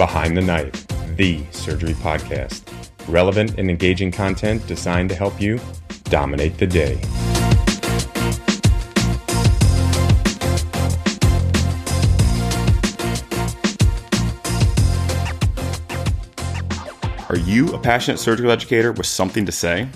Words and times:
Behind 0.00 0.34
the 0.34 0.40
Knife, 0.40 0.86
the 1.18 1.44
surgery 1.50 1.92
podcast. 1.92 2.62
Relevant 3.06 3.58
and 3.58 3.68
engaging 3.68 4.10
content 4.10 4.66
designed 4.66 5.10
to 5.10 5.14
help 5.14 5.38
you 5.38 5.60
dominate 6.04 6.56
the 6.56 6.66
day. 6.66 6.98
Are 17.28 17.36
you 17.36 17.68
a 17.74 17.78
passionate 17.78 18.16
surgical 18.16 18.50
educator 18.50 18.92
with 18.92 19.04
something 19.04 19.44
to 19.44 19.52
say? 19.52 19.86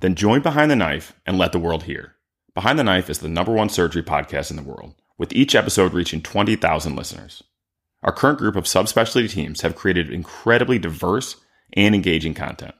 Then 0.00 0.14
join 0.14 0.40
Behind 0.40 0.70
the 0.70 0.76
Knife 0.76 1.12
and 1.26 1.36
let 1.36 1.52
the 1.52 1.58
world 1.58 1.82
hear. 1.82 2.14
Behind 2.54 2.78
the 2.78 2.84
Knife 2.84 3.10
is 3.10 3.18
the 3.18 3.28
number 3.28 3.52
one 3.52 3.68
surgery 3.68 4.02
podcast 4.02 4.48
in 4.48 4.56
the 4.56 4.62
world, 4.62 4.94
with 5.18 5.34
each 5.34 5.54
episode 5.54 5.92
reaching 5.92 6.22
20,000 6.22 6.96
listeners. 6.96 7.42
Our 8.02 8.12
current 8.12 8.38
group 8.38 8.56
of 8.56 8.64
subspecialty 8.64 9.30
teams 9.30 9.60
have 9.60 9.76
created 9.76 10.10
incredibly 10.10 10.78
diverse 10.78 11.36
and 11.74 11.94
engaging 11.94 12.34
content 12.34 12.74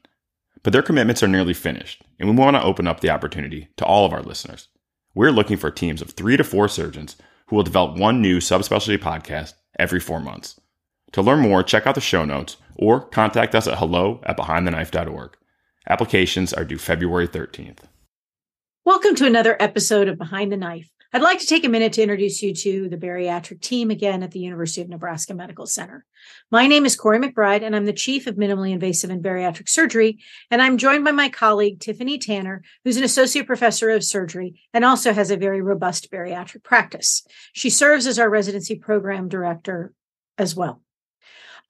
but 0.63 0.73
their 0.73 0.83
commitments 0.83 1.23
are 1.23 1.29
nearly 1.29 1.55
finished, 1.55 2.03
and 2.19 2.29
we 2.29 2.37
want 2.37 2.57
to 2.57 2.63
open 2.63 2.87
up 2.87 3.01
the 3.01 3.11
opportunity 3.11 3.69
to 3.77 3.85
all 3.85 4.07
of 4.07 4.13
our 4.13 4.23
listeners. 4.23 4.69
We're 5.15 5.33
looking 5.33 5.57
for 5.57 5.71
teams 5.71 6.01
of 6.01 6.11
three 6.11 6.37
to 6.37 6.45
four 6.45 6.69
surgeons 6.69 7.17
who 7.49 7.57
will 7.57 7.65
develop 7.65 7.99
one 7.99 8.23
new 8.23 8.39
subspecialty 8.39 8.99
podcast 8.99 9.55
every 9.79 10.01
four 10.01 10.21
months. 10.21 10.61
To 11.13 11.23
learn 11.23 11.41
more, 11.41 11.63
check 11.63 11.87
out 11.87 11.95
the 11.95 12.01
show 12.01 12.25
notes 12.25 12.57
or 12.77 13.01
contact 13.01 13.55
us 13.55 13.67
at 13.67 13.79
hello 13.79 14.21
at 14.25 14.39
behindtheknife.org. 14.39 15.37
Applications 15.89 16.55
are 16.55 16.65
due 16.65 16.79
February 16.79 17.29
13th. 17.29 17.81
Welcome 18.85 19.15
to 19.17 19.27
another 19.27 19.57
episode 19.61 20.09
of 20.09 20.17
Behind 20.17 20.51
the 20.51 20.57
Knife. 20.57 20.89
I'd 21.15 21.21
like 21.21 21.41
to 21.41 21.47
take 21.47 21.67
a 21.67 21.69
minute 21.69 21.93
to 21.95 22.03
introduce 22.03 22.43
you 22.43 22.55
to 22.55 22.89
the 22.89 22.97
bariatric 22.97 23.61
team 23.61 23.91
again 23.91 24.23
at 24.23 24.31
the 24.31 24.39
University 24.39 24.81
of 24.81 24.89
Nebraska 24.89 25.35
Medical 25.35 25.67
Center. 25.67 26.07
My 26.51 26.67
name 26.67 26.87
is 26.87 26.97
Corey 26.97 27.19
McBride, 27.19 27.63
and 27.63 27.77
I'm 27.77 27.85
the 27.85 27.93
Chief 27.93 28.27
of 28.27 28.37
Minimally 28.37 28.73
Invasive 28.73 29.11
and 29.11 29.23
Bariatric 29.23 29.69
Surgery. 29.69 30.21
And 30.51 30.63
I'm 30.63 30.79
joined 30.79 31.05
by 31.05 31.13
my 31.13 31.29
colleague, 31.29 31.81
Tiffany 31.81 32.17
Tanner, 32.17 32.63
who's 32.83 32.97
an 32.97 33.05
Associate 33.05 33.47
Professor 33.47 33.91
of 33.91 34.03
Surgery 34.03 34.63
and 34.73 34.87
also 34.87 35.13
has 35.13 35.31
a 35.31 35.37
very 35.37 35.61
robust 35.61 36.11
bariatric 36.11 36.63
practice. 36.63 37.27
She 37.53 37.69
serves 37.69 38.07
as 38.07 38.19
our 38.19 38.31
Residency 38.31 38.77
Program 38.77 39.29
Director 39.29 39.93
as 40.39 40.57
well. 40.57 40.81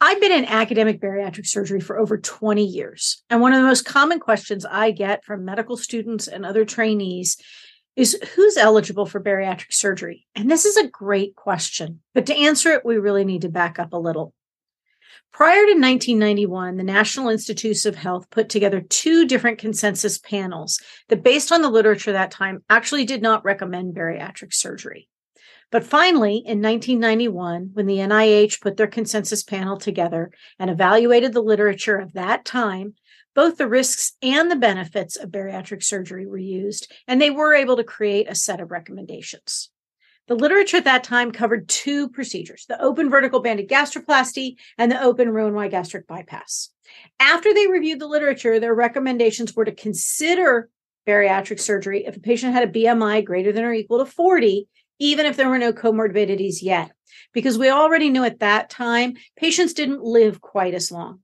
I've 0.00 0.20
been 0.20 0.32
in 0.32 0.44
academic 0.44 1.00
bariatric 1.00 1.46
surgery 1.46 1.80
for 1.80 1.98
over 1.98 2.16
20 2.16 2.64
years. 2.64 3.22
And 3.28 3.40
one 3.40 3.52
of 3.52 3.60
the 3.60 3.68
most 3.68 3.86
common 3.86 4.20
questions 4.20 4.64
I 4.64 4.92
get 4.92 5.24
from 5.24 5.44
medical 5.44 5.76
students 5.76 6.28
and 6.28 6.46
other 6.46 6.64
trainees 6.64 7.38
is 7.96 8.18
who's 8.34 8.56
eligible 8.56 9.06
for 9.06 9.20
bariatric 9.20 9.72
surgery? 9.72 10.26
And 10.34 10.50
this 10.50 10.64
is 10.64 10.76
a 10.76 10.88
great 10.88 11.36
question, 11.36 12.00
but 12.14 12.26
to 12.26 12.36
answer 12.36 12.72
it, 12.72 12.84
we 12.84 12.96
really 12.96 13.24
need 13.24 13.42
to 13.42 13.48
back 13.48 13.78
up 13.78 13.92
a 13.92 13.98
little. 13.98 14.32
Prior 15.32 15.64
to 15.64 15.72
1991, 15.72 16.76
the 16.76 16.82
National 16.82 17.31
Institutes 17.31 17.86
of 17.86 17.97
Health 17.97 18.28
put 18.31 18.50
together 18.50 18.82
two 18.82 19.26
different 19.26 19.58
consensus 19.58 20.19
panels 20.19 20.78
that, 21.08 21.22
based 21.22 21.52
on 21.52 21.62
the 21.62 21.70
literature 21.70 22.12
that 22.12 22.31
time, 22.31 22.62
actually 22.69 23.04
did 23.04 23.22
not 23.22 23.44
recommend 23.44 23.94
bariatric 23.94 24.52
surgery. 24.52 25.08
But 25.72 25.84
finally, 25.84 26.37
in 26.37 26.60
1991, 26.60 27.71
when 27.72 27.87
the 27.87 27.97
NIH 27.97 28.60
put 28.60 28.77
their 28.77 28.87
consensus 28.87 29.43
panel 29.43 29.78
together 29.78 30.31
and 30.59 30.71
evaluated 30.71 31.33
the 31.33 31.43
literature 31.43 31.97
of 31.97 32.12
that 32.12 32.44
time, 32.44 32.94
both 33.34 33.56
the 33.56 33.66
risks 33.66 34.12
and 34.21 34.50
the 34.50 34.56
benefits 34.56 35.16
of 35.16 35.31
bariatric 35.31 35.82
surgery 35.82 36.27
were 36.27 36.37
used, 36.37 36.93
and 37.09 37.21
they 37.21 37.31
were 37.31 37.55
able 37.55 37.77
to 37.77 37.84
create 37.84 38.31
a 38.31 38.34
set 38.34 38.61
of 38.61 38.71
recommendations. 38.71 39.71
The 40.28 40.34
literature 40.34 40.77
at 40.77 40.84
that 40.84 41.05
time 41.05 41.32
covered 41.32 41.71
two 41.71 42.11
procedures 42.11 42.66
the 42.69 42.81
open 42.81 43.09
vertical 43.09 43.41
banded 43.41 43.71
gastroplasty 43.71 44.56
and 44.77 44.93
the 44.93 45.03
open 45.03 45.31
Roux-en-Y 45.31 45.69
gastric 45.69 46.06
bypass. 46.06 46.69
After 47.19 47.53
they 47.55 47.66
reviewed 47.66 47.99
the 47.99 48.06
literature, 48.06 48.61
their 48.61 48.75
recommendations 48.75 49.55
were 49.55 49.65
to 49.65 49.72
consider 49.72 50.69
bariatric 51.06 51.59
surgery 51.59 52.05
if 52.06 52.16
a 52.16 52.21
patient 52.21 52.53
had 52.53 52.69
a 52.69 52.72
BMI 52.72 53.25
greater 53.25 53.53
than 53.53 53.65
or 53.65 53.72
equal 53.72 54.05
to 54.05 54.06
40, 54.06 54.69
even 54.98 55.26
if 55.26 55.36
there 55.36 55.48
were 55.48 55.58
no 55.58 55.72
comorbidities 55.72 56.62
yet. 56.62 56.92
Because 57.32 57.58
we 57.58 57.70
already 57.70 58.10
knew 58.10 58.25
at 58.25 58.41
that 58.41 58.70
time 58.70 59.14
patients 59.36 59.72
didn't 59.72 60.03
live 60.03 60.41
quite 60.41 60.75
as 60.75 60.92
long. 60.92 61.20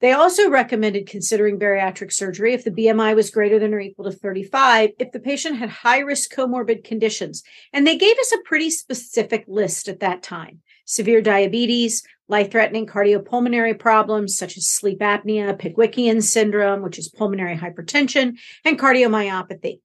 They 0.00 0.12
also 0.12 0.50
recommended 0.50 1.08
considering 1.08 1.58
bariatric 1.58 2.12
surgery 2.12 2.52
if 2.52 2.64
the 2.64 2.70
BMI 2.70 3.14
was 3.16 3.30
greater 3.30 3.58
than 3.58 3.72
or 3.72 3.80
equal 3.80 4.04
to 4.04 4.12
35, 4.12 4.90
if 4.98 5.10
the 5.10 5.20
patient 5.20 5.56
had 5.56 5.70
high 5.70 6.00
risk 6.00 6.34
comorbid 6.34 6.84
conditions. 6.84 7.42
And 7.72 7.86
they 7.86 7.96
gave 7.96 8.18
us 8.18 8.32
a 8.32 8.42
pretty 8.44 8.70
specific 8.70 9.44
list 9.48 9.88
at 9.88 10.00
that 10.00 10.22
time 10.22 10.60
severe 10.88 11.20
diabetes, 11.20 12.06
life 12.28 12.50
threatening 12.52 12.86
cardiopulmonary 12.86 13.76
problems 13.76 14.36
such 14.36 14.56
as 14.56 14.68
sleep 14.68 15.00
apnea, 15.00 15.58
Pickwickian 15.58 16.22
syndrome, 16.22 16.82
which 16.82 16.98
is 16.98 17.08
pulmonary 17.08 17.56
hypertension, 17.56 18.36
and 18.64 18.78
cardiomyopathy. 18.78 19.80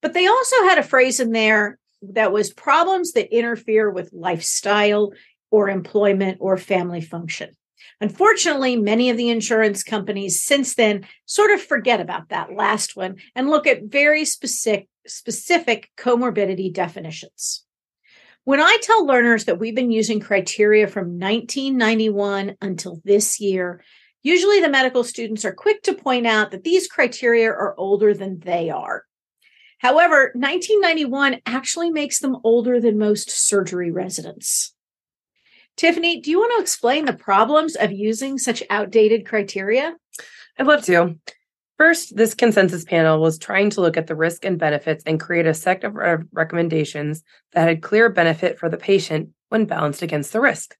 But 0.00 0.14
they 0.14 0.26
also 0.26 0.56
had 0.62 0.78
a 0.78 0.82
phrase 0.82 1.20
in 1.20 1.32
there 1.32 1.78
that 2.02 2.32
was 2.32 2.52
problems 2.52 3.12
that 3.12 3.34
interfere 3.34 3.90
with 3.90 4.12
lifestyle 4.12 5.12
or 5.50 5.68
employment 5.68 6.38
or 6.40 6.56
family 6.56 7.00
function. 7.00 7.50
Unfortunately, 8.00 8.76
many 8.76 9.10
of 9.10 9.16
the 9.16 9.28
insurance 9.28 9.82
companies 9.82 10.42
since 10.42 10.74
then 10.74 11.06
sort 11.26 11.50
of 11.50 11.60
forget 11.60 12.00
about 12.00 12.30
that 12.30 12.54
last 12.54 12.96
one 12.96 13.16
and 13.34 13.50
look 13.50 13.66
at 13.66 13.84
very 13.84 14.24
specific, 14.24 14.88
specific 15.06 15.90
comorbidity 15.98 16.72
definitions. 16.72 17.64
When 18.44 18.60
I 18.60 18.78
tell 18.82 19.06
learners 19.06 19.44
that 19.44 19.58
we've 19.58 19.74
been 19.74 19.90
using 19.90 20.18
criteria 20.18 20.86
from 20.86 21.18
1991 21.18 22.56
until 22.62 23.00
this 23.04 23.38
year, 23.38 23.84
usually 24.22 24.60
the 24.60 24.70
medical 24.70 25.04
students 25.04 25.44
are 25.44 25.52
quick 25.52 25.82
to 25.82 25.94
point 25.94 26.26
out 26.26 26.50
that 26.50 26.64
these 26.64 26.88
criteria 26.88 27.50
are 27.50 27.74
older 27.78 28.14
than 28.14 28.40
they 28.40 28.70
are. 28.70 29.04
However, 29.80 30.30
1991 30.34 31.40
actually 31.46 31.90
makes 31.90 32.20
them 32.20 32.36
older 32.44 32.80
than 32.80 32.98
most 32.98 33.30
surgery 33.30 33.90
residents. 33.90 34.74
Tiffany, 35.76 36.20
do 36.20 36.30
you 36.30 36.38
want 36.38 36.52
to 36.56 36.62
explain 36.62 37.06
the 37.06 37.14
problems 37.14 37.76
of 37.76 37.90
using 37.90 38.36
such 38.36 38.62
outdated 38.68 39.26
criteria? 39.26 39.96
I'd 40.58 40.66
love 40.66 40.84
to. 40.84 41.16
First, 41.78 42.14
this 42.14 42.34
consensus 42.34 42.84
panel 42.84 43.22
was 43.22 43.38
trying 43.38 43.70
to 43.70 43.80
look 43.80 43.96
at 43.96 44.06
the 44.06 44.14
risk 44.14 44.44
and 44.44 44.58
benefits 44.58 45.02
and 45.06 45.18
create 45.18 45.46
a 45.46 45.54
set 45.54 45.82
of 45.82 45.96
recommendations 46.30 47.22
that 47.52 47.66
had 47.66 47.80
clear 47.80 48.10
benefit 48.10 48.58
for 48.58 48.68
the 48.68 48.76
patient 48.76 49.30
when 49.48 49.64
balanced 49.64 50.02
against 50.02 50.34
the 50.34 50.42
risk. 50.42 50.76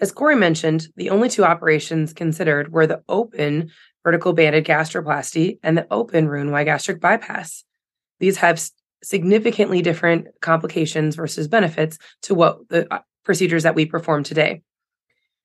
As 0.00 0.10
Corey 0.10 0.34
mentioned, 0.34 0.88
the 0.96 1.10
only 1.10 1.28
two 1.28 1.44
operations 1.44 2.12
considered 2.12 2.72
were 2.72 2.88
the 2.88 3.04
open 3.08 3.70
vertical 4.02 4.32
banded 4.32 4.66
gastroplasty 4.66 5.60
and 5.62 5.78
the 5.78 5.86
open 5.92 6.26
Roux-en-Y 6.26 6.64
gastric 6.64 7.00
bypass. 7.00 7.62
These 8.18 8.38
have 8.38 8.62
significantly 9.02 9.82
different 9.82 10.28
complications 10.40 11.16
versus 11.16 11.48
benefits 11.48 11.98
to 12.22 12.34
what 12.34 12.68
the 12.68 12.92
uh, 12.92 13.00
procedures 13.24 13.64
that 13.64 13.74
we 13.74 13.86
perform 13.86 14.22
today. 14.22 14.62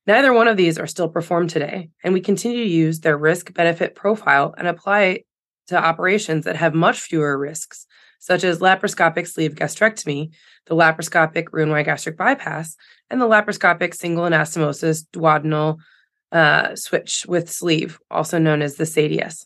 Neither 0.08 0.34
one 0.34 0.48
of 0.48 0.58
these 0.58 0.80
are 0.80 0.88
still 0.88 1.10
performed 1.10 1.52
today, 1.52 1.90
and 2.04 2.14
we 2.14 2.22
continue 2.22 2.64
to 2.64 2.70
use 2.70 3.02
their 3.02 3.18
risk 3.18 3.54
benefit 3.54 3.94
profile 3.94 4.54
and 4.58 4.68
apply 4.68 5.02
it 5.02 5.26
to 5.68 5.78
operations 5.78 6.46
that 6.46 6.56
have 6.56 6.74
much 6.74 7.00
fewer 7.00 7.38
risks, 7.38 7.86
such 8.20 8.44
as 8.44 8.60
laparoscopic 8.60 9.28
sleeve 9.28 9.54
gastrectomy, 9.54 10.30
the 10.66 10.76
laparoscopic 10.76 11.48
Roux-en-Y 11.52 11.84
gastric 11.84 12.18
bypass, 12.18 12.76
and 13.10 13.22
the 13.22 13.28
laparoscopic 13.28 13.94
single 13.94 14.24
anastomosis 14.24 15.06
duodenal 15.14 15.78
uh, 16.32 16.76
switch 16.76 17.26
with 17.28 17.52
sleeve, 17.52 18.00
also 18.10 18.40
known 18.40 18.62
as 18.62 18.76
the 18.76 18.86
SADI-S. 18.86 19.46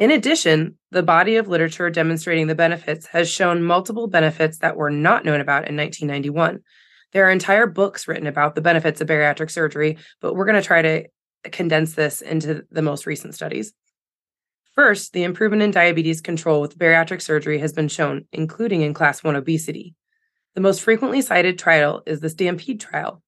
In 0.00 0.10
addition, 0.10 0.78
the 0.92 1.02
body 1.02 1.36
of 1.36 1.46
literature 1.46 1.90
demonstrating 1.90 2.46
the 2.46 2.54
benefits 2.54 3.06
has 3.08 3.30
shown 3.30 3.62
multiple 3.62 4.06
benefits 4.06 4.56
that 4.60 4.74
were 4.74 4.90
not 4.90 5.26
known 5.26 5.42
about 5.42 5.68
in 5.68 5.76
1991, 5.76 6.60
there 7.12 7.26
are 7.26 7.30
entire 7.30 7.66
books 7.66 8.08
written 8.08 8.26
about 8.26 8.54
the 8.54 8.62
benefits 8.62 9.02
of 9.02 9.08
bariatric 9.08 9.50
surgery, 9.50 9.98
but 10.22 10.34
we're 10.34 10.46
going 10.46 10.60
to 10.60 10.66
try 10.66 10.80
to 10.80 11.04
condense 11.50 11.94
this 11.94 12.22
into 12.22 12.64
the 12.70 12.80
most 12.80 13.04
recent 13.04 13.34
studies. 13.34 13.74
First, 14.74 15.12
the 15.12 15.24
improvement 15.24 15.60
in 15.60 15.70
diabetes 15.70 16.22
control 16.22 16.62
with 16.62 16.78
bariatric 16.78 17.20
surgery 17.20 17.58
has 17.58 17.74
been 17.74 17.88
shown, 17.88 18.24
including 18.32 18.80
in 18.80 18.94
class 18.94 19.22
1 19.22 19.36
obesity. 19.36 19.94
The 20.54 20.62
most 20.62 20.80
frequently 20.80 21.20
cited 21.20 21.58
trial 21.58 22.02
is 22.06 22.20
the 22.20 22.30
Stampede 22.30 22.80
trial. 22.80 23.22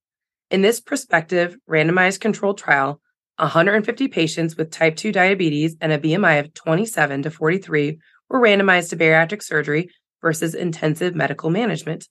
In 0.49 0.63
this 0.63 0.79
prospective 0.79 1.55
randomized 1.69 2.19
controlled 2.19 2.57
trial, 2.57 2.99
150 3.37 4.07
patients 4.09 4.55
with 4.55 4.71
type 4.71 4.95
2 4.95 5.11
diabetes 5.11 5.75
and 5.81 5.91
a 5.91 5.97
BMI 5.97 6.39
of 6.39 6.53
27 6.53 7.23
to 7.23 7.31
43 7.31 7.99
were 8.29 8.39
randomized 8.39 8.89
to 8.89 8.97
bariatric 8.97 9.41
surgery 9.41 9.89
versus 10.21 10.53
intensive 10.53 11.15
medical 11.15 11.49
management. 11.49 12.07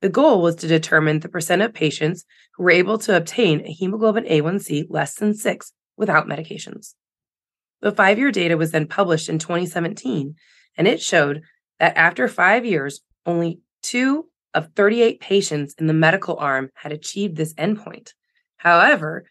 The 0.00 0.08
goal 0.08 0.42
was 0.42 0.56
to 0.56 0.68
determine 0.68 1.20
the 1.20 1.28
percent 1.28 1.62
of 1.62 1.74
patients 1.74 2.24
who 2.54 2.64
were 2.64 2.70
able 2.70 2.98
to 2.98 3.16
obtain 3.16 3.60
a 3.64 3.72
hemoglobin 3.72 4.24
A1C 4.24 4.86
less 4.88 5.14
than 5.14 5.34
6 5.34 5.72
without 5.96 6.28
medications. 6.28 6.94
The 7.80 7.92
five 7.92 8.18
year 8.18 8.30
data 8.30 8.56
was 8.56 8.70
then 8.70 8.86
published 8.86 9.28
in 9.28 9.38
2017, 9.38 10.34
and 10.76 10.88
it 10.88 11.00
showed 11.00 11.42
that 11.80 11.96
after 11.96 12.28
five 12.28 12.64
years, 12.64 13.00
only 13.26 13.60
two 13.82 14.26
of 14.54 14.72
38 14.74 15.20
patients 15.20 15.74
in 15.78 15.86
the 15.86 15.92
medical 15.92 16.36
arm 16.36 16.70
had 16.74 16.92
achieved 16.92 17.36
this 17.36 17.54
endpoint. 17.54 18.12
However, 18.56 19.24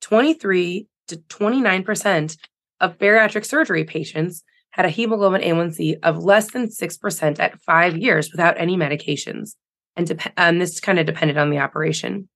23 0.00 0.86
to 1.08 1.16
29% 1.16 2.36
of 2.80 2.98
bariatric 2.98 3.44
surgery 3.44 3.84
patients 3.84 4.42
had 4.70 4.86
a 4.86 4.90
hemoglobin 4.90 5.42
A1C 5.42 5.96
of 6.02 6.22
less 6.22 6.52
than 6.52 6.68
6% 6.68 7.40
at 7.40 7.60
five 7.62 7.96
years 7.96 8.30
without 8.30 8.58
any 8.58 8.76
medications. 8.76 9.56
And, 9.96 10.60
this 10.60 10.80
kind 10.80 10.98
of 10.98 11.06
depended 11.06 11.36
on 11.36 11.50
the 11.50 11.58
operation. 11.58 12.28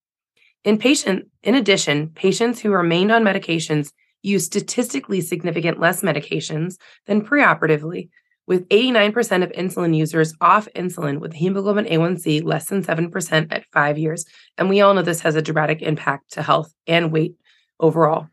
In 0.65 0.77
patient, 0.77 1.27
in 1.43 1.55
addition, 1.55 2.09
patients 2.09 2.61
who 2.61 2.71
remained 2.71 3.13
on 3.13 3.23
medications 3.23 3.91
used 4.23 4.47
statistically 4.47 5.21
significant 5.21 5.79
less 5.79 6.03
medications 6.03 6.77
than 7.07 7.25
preoperatively, 7.25 8.09
with 8.47 8.69
89% 8.69 9.43
of 9.43 9.53
insulin 9.53 9.97
users 9.97 10.35
off 10.41 10.69
insulin 10.75 11.21
with 11.21 11.33
hemoglobin 11.33 11.87
A1C 11.87 12.45
less 12.45 12.67
than 12.67 12.83
7% 12.83 13.47
at 13.51 13.65
five 13.73 13.97
years. 13.97 14.27
And 14.59 14.69
we 14.69 14.81
all 14.81 14.93
know 14.93 15.03
this 15.03 15.21
has 15.21 15.37
a 15.37 15.43
dramatic 15.43 15.81
impact 15.81 16.33
to 16.33 16.43
health 16.43 16.73
and 16.87 17.13
weight 17.13 17.35
overall. 17.81 18.29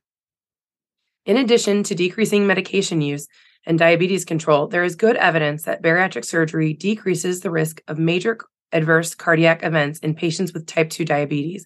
In 1.26 1.38
addition 1.38 1.84
to 1.84 1.96
decreasing 1.96 2.48
medication 2.48 3.02
use 3.02 3.28
and 3.66 3.78
diabetes 3.78 4.26
control, 4.26 4.68
there 4.68 4.84
is 4.84 4.96
good 4.96 5.16
evidence 5.18 5.64
that 5.64 5.84
bariatric 5.84 6.26
surgery 6.26 6.74
decreases 6.74 7.42
the 7.42 7.52
risk 7.52 7.82
of 7.88 8.00
major 8.00 8.38
adverse 8.72 9.14
cardiac 9.14 9.64
events 9.64 10.00
in 10.00 10.16
patients 10.16 10.54
with 10.54 10.66
type 10.66 10.90
2 10.90 11.06
diabetes 11.06 11.66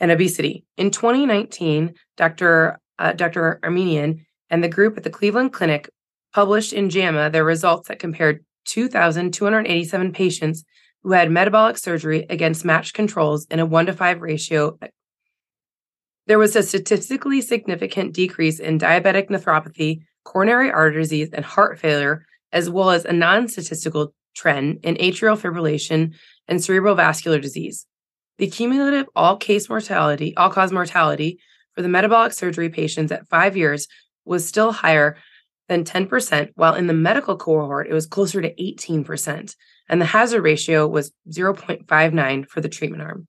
and 0.00 0.10
obesity. 0.10 0.64
In 0.76 0.90
2019, 0.90 1.94
Dr. 2.16 2.80
Uh, 2.98 3.12
Dr. 3.12 3.60
Aminian 3.62 4.24
and 4.50 4.64
the 4.64 4.68
group 4.68 4.96
at 4.96 5.04
the 5.04 5.10
Cleveland 5.10 5.52
Clinic 5.52 5.88
published 6.32 6.72
in 6.72 6.90
JAMA 6.90 7.30
their 7.30 7.44
results 7.44 7.88
that 7.88 7.98
compared 7.98 8.44
2,287 8.66 10.12
patients 10.12 10.64
who 11.02 11.12
had 11.12 11.30
metabolic 11.30 11.78
surgery 11.78 12.26
against 12.28 12.64
matched 12.64 12.94
controls 12.94 13.46
in 13.50 13.60
a 13.60 13.66
1 13.66 13.86
to 13.86 13.92
5 13.92 14.20
ratio 14.20 14.78
there 16.28 16.38
was 16.38 16.54
a 16.54 16.62
statistically 16.62 17.40
significant 17.40 18.12
decrease 18.12 18.60
in 18.60 18.78
diabetic 18.78 19.30
nephropathy, 19.30 20.02
coronary 20.24 20.70
artery 20.70 21.02
disease, 21.02 21.30
and 21.32 21.42
heart 21.42 21.78
failure, 21.78 22.26
as 22.52 22.68
well 22.68 22.90
as 22.90 23.06
a 23.06 23.12
non 23.14 23.48
statistical 23.48 24.14
trend 24.36 24.80
in 24.82 24.96
atrial 24.96 25.38
fibrillation 25.38 26.14
and 26.46 26.62
cerebral 26.62 26.94
vascular 26.94 27.38
disease. 27.40 27.86
The 28.36 28.46
cumulative 28.46 29.06
all 29.16 29.38
case 29.38 29.70
mortality, 29.70 30.36
all 30.36 30.50
cause 30.50 30.70
mortality 30.70 31.40
for 31.74 31.80
the 31.80 31.88
metabolic 31.88 32.34
surgery 32.34 32.68
patients 32.68 33.10
at 33.10 33.26
five 33.28 33.56
years 33.56 33.88
was 34.26 34.46
still 34.46 34.70
higher 34.72 35.16
than 35.68 35.82
10%, 35.82 36.50
while 36.56 36.74
in 36.74 36.88
the 36.88 36.94
medical 36.94 37.36
cohort, 37.36 37.88
it 37.88 37.94
was 37.94 38.06
closer 38.06 38.42
to 38.42 38.54
18%, 38.54 39.54
and 39.88 40.00
the 40.00 40.06
hazard 40.06 40.42
ratio 40.42 40.86
was 40.86 41.10
0.59 41.30 42.46
for 42.48 42.60
the 42.60 42.68
treatment 42.68 43.02
arm. 43.02 43.26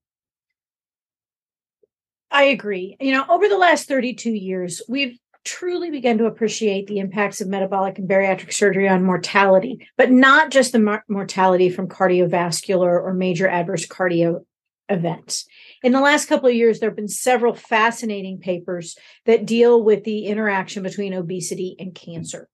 I 2.32 2.44
agree. 2.44 2.96
You 3.00 3.14
know, 3.14 3.26
over 3.30 3.48
the 3.48 3.58
last 3.58 3.88
32 3.88 4.32
years, 4.32 4.82
we've 4.88 5.18
truly 5.46 5.90
begun 5.90 6.18
to 6.20 6.26
appreciate 6.26 6.88
the 6.88 7.00
impacts 7.00 7.42
of 7.42 7.48
metabolic 7.48 7.98
and 7.98 8.10
bariatric 8.10 8.54
surgery 8.54 8.88
on 8.88 9.04
mortality, 9.04 9.88
but 9.98 10.12
not 10.12 10.52
just 10.52 10.74
the 10.74 11.02
mortality 11.08 11.70
from 11.70 11.88
cardiovascular 11.88 13.02
or 13.02 13.14
major 13.14 13.48
adverse 13.48 13.88
cardio 13.88 14.46
events. 14.90 15.48
In 15.82 15.92
the 15.92 16.02
last 16.02 16.28
couple 16.28 16.50
of 16.50 16.56
years, 16.56 16.80
there 16.80 16.90
have 16.90 16.96
been 16.96 17.08
several 17.08 17.54
fascinating 17.54 18.40
papers 18.40 18.98
that 19.26 19.46
deal 19.46 19.82
with 19.84 20.04
the 20.04 20.26
interaction 20.26 20.84
between 20.84 21.14
obesity 21.14 21.76
and 21.80 21.96
cancer. 21.96 22.50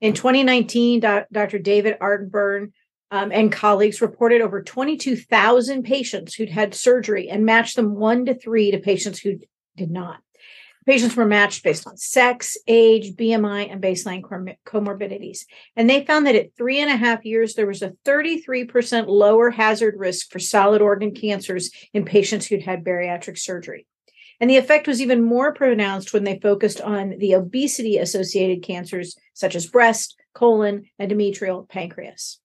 In 0.00 0.12
2019, 0.12 1.00
Dr. 1.00 1.58
David 1.58 1.98
Arterburn 2.00 2.72
um, 3.14 3.30
and 3.30 3.52
colleagues 3.52 4.00
reported 4.00 4.40
over 4.40 4.60
22,000 4.60 5.84
patients 5.84 6.34
who'd 6.34 6.50
had 6.50 6.74
surgery 6.74 7.28
and 7.28 7.46
matched 7.46 7.76
them 7.76 7.94
one 7.94 8.26
to 8.26 8.34
three 8.34 8.72
to 8.72 8.78
patients 8.78 9.20
who 9.20 9.38
did 9.76 9.88
not. 9.88 10.18
Patients 10.84 11.14
were 11.14 11.24
matched 11.24 11.62
based 11.62 11.86
on 11.86 11.96
sex, 11.96 12.56
age, 12.66 13.14
BMI, 13.14 13.70
and 13.70 13.80
baseline 13.80 14.20
comorbidities. 14.66 15.44
And 15.76 15.88
they 15.88 16.04
found 16.04 16.26
that 16.26 16.34
at 16.34 16.56
three 16.56 16.80
and 16.80 16.90
a 16.90 16.96
half 16.96 17.24
years, 17.24 17.54
there 17.54 17.68
was 17.68 17.82
a 17.82 17.92
33% 18.04 19.06
lower 19.06 19.50
hazard 19.50 19.94
risk 19.96 20.32
for 20.32 20.40
solid 20.40 20.82
organ 20.82 21.14
cancers 21.14 21.70
in 21.92 22.04
patients 22.04 22.46
who'd 22.46 22.64
had 22.64 22.82
bariatric 22.82 23.38
surgery. 23.38 23.86
And 24.40 24.50
the 24.50 24.56
effect 24.56 24.88
was 24.88 25.00
even 25.00 25.22
more 25.22 25.54
pronounced 25.54 26.12
when 26.12 26.24
they 26.24 26.40
focused 26.40 26.80
on 26.80 27.18
the 27.18 27.34
obesity 27.34 27.96
associated 27.96 28.64
cancers 28.64 29.16
such 29.34 29.54
as 29.54 29.68
breast, 29.68 30.16
colon, 30.34 30.86
endometrial, 31.00 31.68
pancreas. 31.68 32.40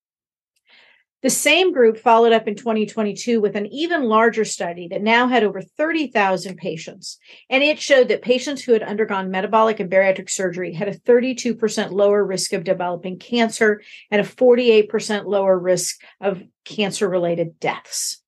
The 1.22 1.30
same 1.30 1.74
group 1.74 1.98
followed 1.98 2.32
up 2.32 2.48
in 2.48 2.56
2022 2.56 3.42
with 3.42 3.58
an 3.58 3.66
even 3.68 4.04
larger 4.04 4.46
study 4.46 4.88
that 4.88 5.02
now 5.02 5.28
had 5.28 5.44
over 5.44 5.62
30,000 5.62 6.56
patients. 6.56 7.20
And 7.50 7.62
it 7.62 7.78
showed 7.78 8.08
that 8.08 8.22
patients 8.22 8.64
who 8.64 8.72
had 8.72 8.84
undergone 8.84 9.30
metabolic 9.30 9.82
and 9.82 9.92
bariatric 9.92 10.30
surgery 10.30 10.72
had 10.74 10.88
a 10.88 10.98
32% 10.98 11.92
lower 11.92 12.24
risk 12.26 12.54
of 12.54 12.64
developing 12.64 13.20
cancer 13.20 13.82
and 14.10 14.22
a 14.22 14.24
48% 14.24 15.26
lower 15.26 15.60
risk 15.60 16.02
of 16.22 16.42
cancer 16.64 17.10
related 17.10 17.60
deaths. 17.60 18.22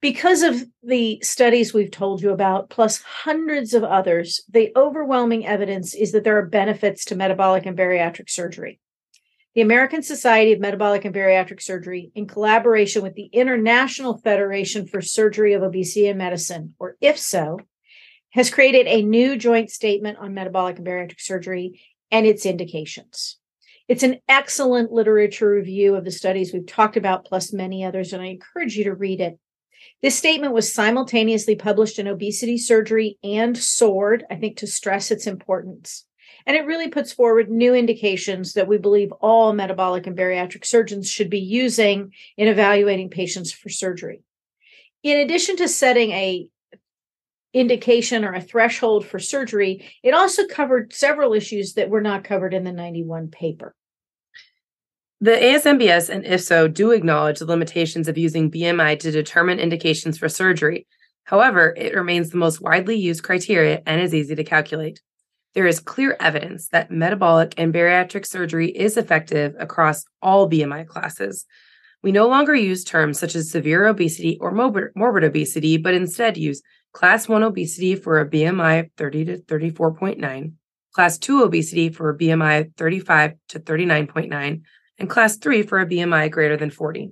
Because 0.00 0.42
of 0.42 0.64
the 0.82 1.20
studies 1.22 1.74
we've 1.74 1.90
told 1.90 2.22
you 2.22 2.30
about, 2.30 2.70
plus 2.70 3.02
hundreds 3.02 3.74
of 3.74 3.84
others, 3.84 4.42
the 4.48 4.72
overwhelming 4.74 5.44
evidence 5.44 5.92
is 5.92 6.12
that 6.12 6.24
there 6.24 6.38
are 6.38 6.46
benefits 6.46 7.04
to 7.06 7.16
metabolic 7.16 7.66
and 7.66 7.76
bariatric 7.76 8.30
surgery. 8.30 8.80
The 9.58 9.62
American 9.62 10.04
Society 10.04 10.52
of 10.52 10.60
Metabolic 10.60 11.04
and 11.04 11.12
Bariatric 11.12 11.60
Surgery, 11.60 12.12
in 12.14 12.28
collaboration 12.28 13.02
with 13.02 13.14
the 13.14 13.28
International 13.32 14.16
Federation 14.16 14.86
for 14.86 15.00
Surgery 15.00 15.52
of 15.52 15.64
Obesity 15.64 16.06
and 16.06 16.16
Medicine, 16.16 16.76
or 16.78 16.96
IFSO, 17.02 17.58
has 18.30 18.50
created 18.50 18.86
a 18.86 19.02
new 19.02 19.36
joint 19.36 19.70
statement 19.70 20.18
on 20.18 20.32
metabolic 20.32 20.76
and 20.76 20.86
bariatric 20.86 21.20
surgery 21.20 21.80
and 22.12 22.24
its 22.24 22.46
indications. 22.46 23.38
It's 23.88 24.04
an 24.04 24.20
excellent 24.28 24.92
literature 24.92 25.50
review 25.50 25.96
of 25.96 26.04
the 26.04 26.12
studies 26.12 26.52
we've 26.52 26.64
talked 26.64 26.96
about, 26.96 27.24
plus 27.24 27.52
many 27.52 27.84
others, 27.84 28.12
and 28.12 28.22
I 28.22 28.26
encourage 28.26 28.76
you 28.76 28.84
to 28.84 28.94
read 28.94 29.20
it. 29.20 29.40
This 30.02 30.14
statement 30.14 30.54
was 30.54 30.72
simultaneously 30.72 31.56
published 31.56 31.98
in 31.98 32.06
Obesity 32.06 32.58
Surgery 32.58 33.18
and 33.24 33.58
SOARD, 33.58 34.24
I 34.30 34.36
think 34.36 34.58
to 34.58 34.68
stress 34.68 35.10
its 35.10 35.26
importance. 35.26 36.04
And 36.46 36.56
it 36.56 36.66
really 36.66 36.88
puts 36.88 37.12
forward 37.12 37.50
new 37.50 37.74
indications 37.74 38.54
that 38.54 38.68
we 38.68 38.78
believe 38.78 39.12
all 39.12 39.52
metabolic 39.52 40.06
and 40.06 40.16
bariatric 40.16 40.64
surgeons 40.64 41.10
should 41.10 41.30
be 41.30 41.40
using 41.40 42.12
in 42.36 42.48
evaluating 42.48 43.10
patients 43.10 43.52
for 43.52 43.68
surgery. 43.68 44.22
In 45.02 45.18
addition 45.18 45.56
to 45.56 45.68
setting 45.68 46.10
a 46.12 46.48
indication 47.54 48.24
or 48.24 48.34
a 48.34 48.40
threshold 48.40 49.06
for 49.06 49.18
surgery, 49.18 49.84
it 50.02 50.14
also 50.14 50.46
covered 50.46 50.92
several 50.92 51.32
issues 51.32 51.74
that 51.74 51.88
were 51.88 52.00
not 52.00 52.24
covered 52.24 52.54
in 52.54 52.64
the 52.64 52.72
91 52.72 53.28
paper. 53.28 53.74
The 55.20 55.32
ASMBS 55.32 56.10
and 56.10 56.24
IFSO 56.24 56.72
do 56.72 56.92
acknowledge 56.92 57.40
the 57.40 57.46
limitations 57.46 58.06
of 58.06 58.16
using 58.16 58.50
BMI 58.50 59.00
to 59.00 59.10
determine 59.10 59.58
indications 59.58 60.16
for 60.16 60.28
surgery. 60.28 60.86
However, 61.24 61.74
it 61.76 61.94
remains 61.94 62.30
the 62.30 62.36
most 62.36 62.60
widely 62.60 62.96
used 62.96 63.24
criteria 63.24 63.82
and 63.84 64.00
is 64.00 64.14
easy 64.14 64.36
to 64.36 64.44
calculate 64.44 65.00
there 65.58 65.66
is 65.66 65.80
clear 65.80 66.16
evidence 66.20 66.68
that 66.68 66.88
metabolic 66.88 67.52
and 67.58 67.74
bariatric 67.74 68.24
surgery 68.24 68.68
is 68.68 68.96
effective 68.96 69.56
across 69.58 70.04
all 70.22 70.48
BMI 70.48 70.86
classes. 70.86 71.46
We 72.00 72.12
no 72.12 72.28
longer 72.28 72.54
use 72.54 72.84
terms 72.84 73.18
such 73.18 73.34
as 73.34 73.50
severe 73.50 73.84
obesity 73.88 74.38
or 74.40 74.52
morbid, 74.52 74.90
morbid 74.94 75.24
obesity, 75.24 75.76
but 75.76 75.94
instead 75.94 76.36
use 76.36 76.62
class 76.92 77.26
1 77.26 77.42
obesity 77.42 77.96
for 77.96 78.20
a 78.20 78.30
BMI 78.30 78.84
of 78.84 78.90
30 78.96 79.24
to 79.24 79.38
34.9, 79.38 80.52
class 80.94 81.18
2 81.18 81.42
obesity 81.42 81.88
for 81.88 82.10
a 82.10 82.16
BMI 82.16 82.60
of 82.60 82.74
35 82.76 83.32
to 83.48 83.58
39.9, 83.58 84.62
and 85.00 85.10
class 85.10 85.38
3 85.38 85.62
for 85.62 85.80
a 85.80 85.86
BMI 85.86 86.30
greater 86.30 86.56
than 86.56 86.70
40. 86.70 87.10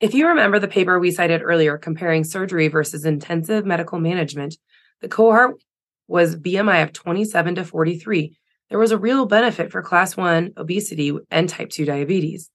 If 0.00 0.14
you 0.14 0.26
remember 0.26 0.58
the 0.58 0.66
paper 0.66 0.98
we 0.98 1.12
cited 1.12 1.42
earlier 1.44 1.78
comparing 1.78 2.24
surgery 2.24 2.66
versus 2.66 3.04
intensive 3.04 3.64
medical 3.64 4.00
management, 4.00 4.56
the 5.00 5.06
cohort 5.06 5.62
was 6.10 6.36
BMI 6.36 6.82
of 6.82 6.92
27 6.92 7.54
to 7.54 7.64
43. 7.64 8.36
there 8.68 8.78
was 8.78 8.90
a 8.90 8.98
real 8.98 9.26
benefit 9.26 9.70
for 9.70 9.82
class 9.82 10.16
1 10.16 10.52
obesity 10.56 11.16
and 11.30 11.48
type 11.48 11.70
2 11.70 11.84
diabetes. 11.84 12.50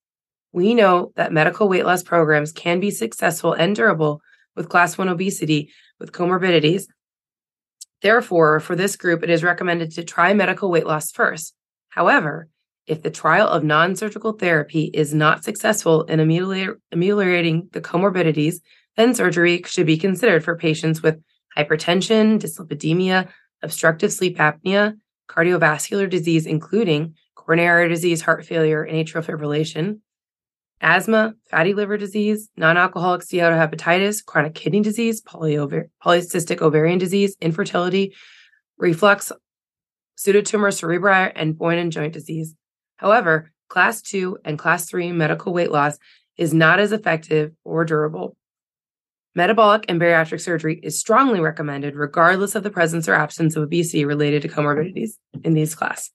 We 0.52 0.74
know 0.74 1.12
that 1.16 1.34
medical 1.34 1.68
weight 1.68 1.86
loss 1.86 2.04
programs 2.04 2.52
can 2.52 2.80
be 2.80 2.92
successful 2.92 3.54
and 3.54 3.76
durable 3.76 4.22
with 4.56 4.70
class 4.70 4.98
1 4.98 5.10
obesity 5.10 5.72
with 6.00 6.12
comorbidities. 6.12 6.84
Therefore, 8.02 8.60
for 8.60 8.76
this 8.76 8.96
group, 8.96 9.24
it 9.24 9.30
is 9.30 9.44
recommended 9.44 9.92
to 9.92 10.04
try 10.04 10.34
medical 10.34 10.70
weight 10.70 10.86
loss 10.86 11.12
first. 11.12 11.54
However, 11.90 12.50
if 12.88 13.02
the 13.02 13.10
trial 13.10 13.48
of 13.48 13.64
non 13.64 13.96
surgical 13.96 14.34
therapy 14.34 14.92
is 14.94 15.14
not 15.14 15.44
successful 15.44 16.04
in 16.04 16.20
ameliorating 16.20 17.70
the 17.72 17.82
comorbidities, 17.82 18.56
then 18.96 19.16
surgery 19.16 19.64
should 19.66 19.88
be 19.88 19.98
considered 19.98 20.44
for 20.44 20.56
patients 20.56 21.02
with 21.02 21.20
hypertension, 21.58 22.40
dyslipidemia, 22.40 23.30
obstructive 23.62 24.12
sleep 24.12 24.38
apnea, 24.38 24.98
cardiovascular 25.30 26.10
disease, 26.10 26.46
including 26.46 27.16
coronary 27.36 27.90
disease, 27.90 28.22
heart 28.22 28.46
failure, 28.46 28.84
and 28.84 28.98
atrial 28.98 29.24
fibrillation, 29.24 30.00
asthma, 30.82 31.34
fatty 31.50 31.74
liver 31.74 31.98
disease, 31.98 32.50
non 32.58 32.78
alcoholic 32.78 33.22
steatohepatitis, 33.22 34.24
chronic 34.26 34.54
kidney 34.54 34.82
disease, 34.82 35.22
polyover- 35.22 35.90
polycystic 36.04 36.62
ovarian 36.62 36.98
disease, 36.98 37.36
infertility, 37.42 38.14
reflux, 38.78 39.32
pseudotumor 40.18 40.72
cerebri, 40.72 41.32
and 41.36 41.58
bone 41.58 41.92
joint 41.92 42.14
disease. 42.14 42.56
However, 42.98 43.52
class 43.68 44.02
2 44.02 44.38
and 44.46 44.58
class 44.58 44.90
3 44.90 45.12
medical 45.12 45.54
weight 45.54 45.72
loss 45.72 45.98
is 46.38 46.54
not 46.54 46.80
as 46.80 46.92
effective 46.92 47.52
or 47.64 47.86
durable. 47.86 48.36
Metabolic 49.36 49.86
and 49.90 50.00
bariatric 50.00 50.40
surgery 50.40 50.80
is 50.82 50.98
strongly 50.98 51.42
recommended 51.42 51.96
regardless 51.96 52.56
of 52.56 52.64
the 52.64 52.70
presence 52.70 53.10
or 53.10 53.14
absence 53.14 53.58
of 53.58 53.64
obesity 53.64 54.06
related 54.06 54.42
to 54.42 54.48
comorbidities 54.48 55.12
in 55.44 55.54
these 55.54 55.76
class. 55.76 56.10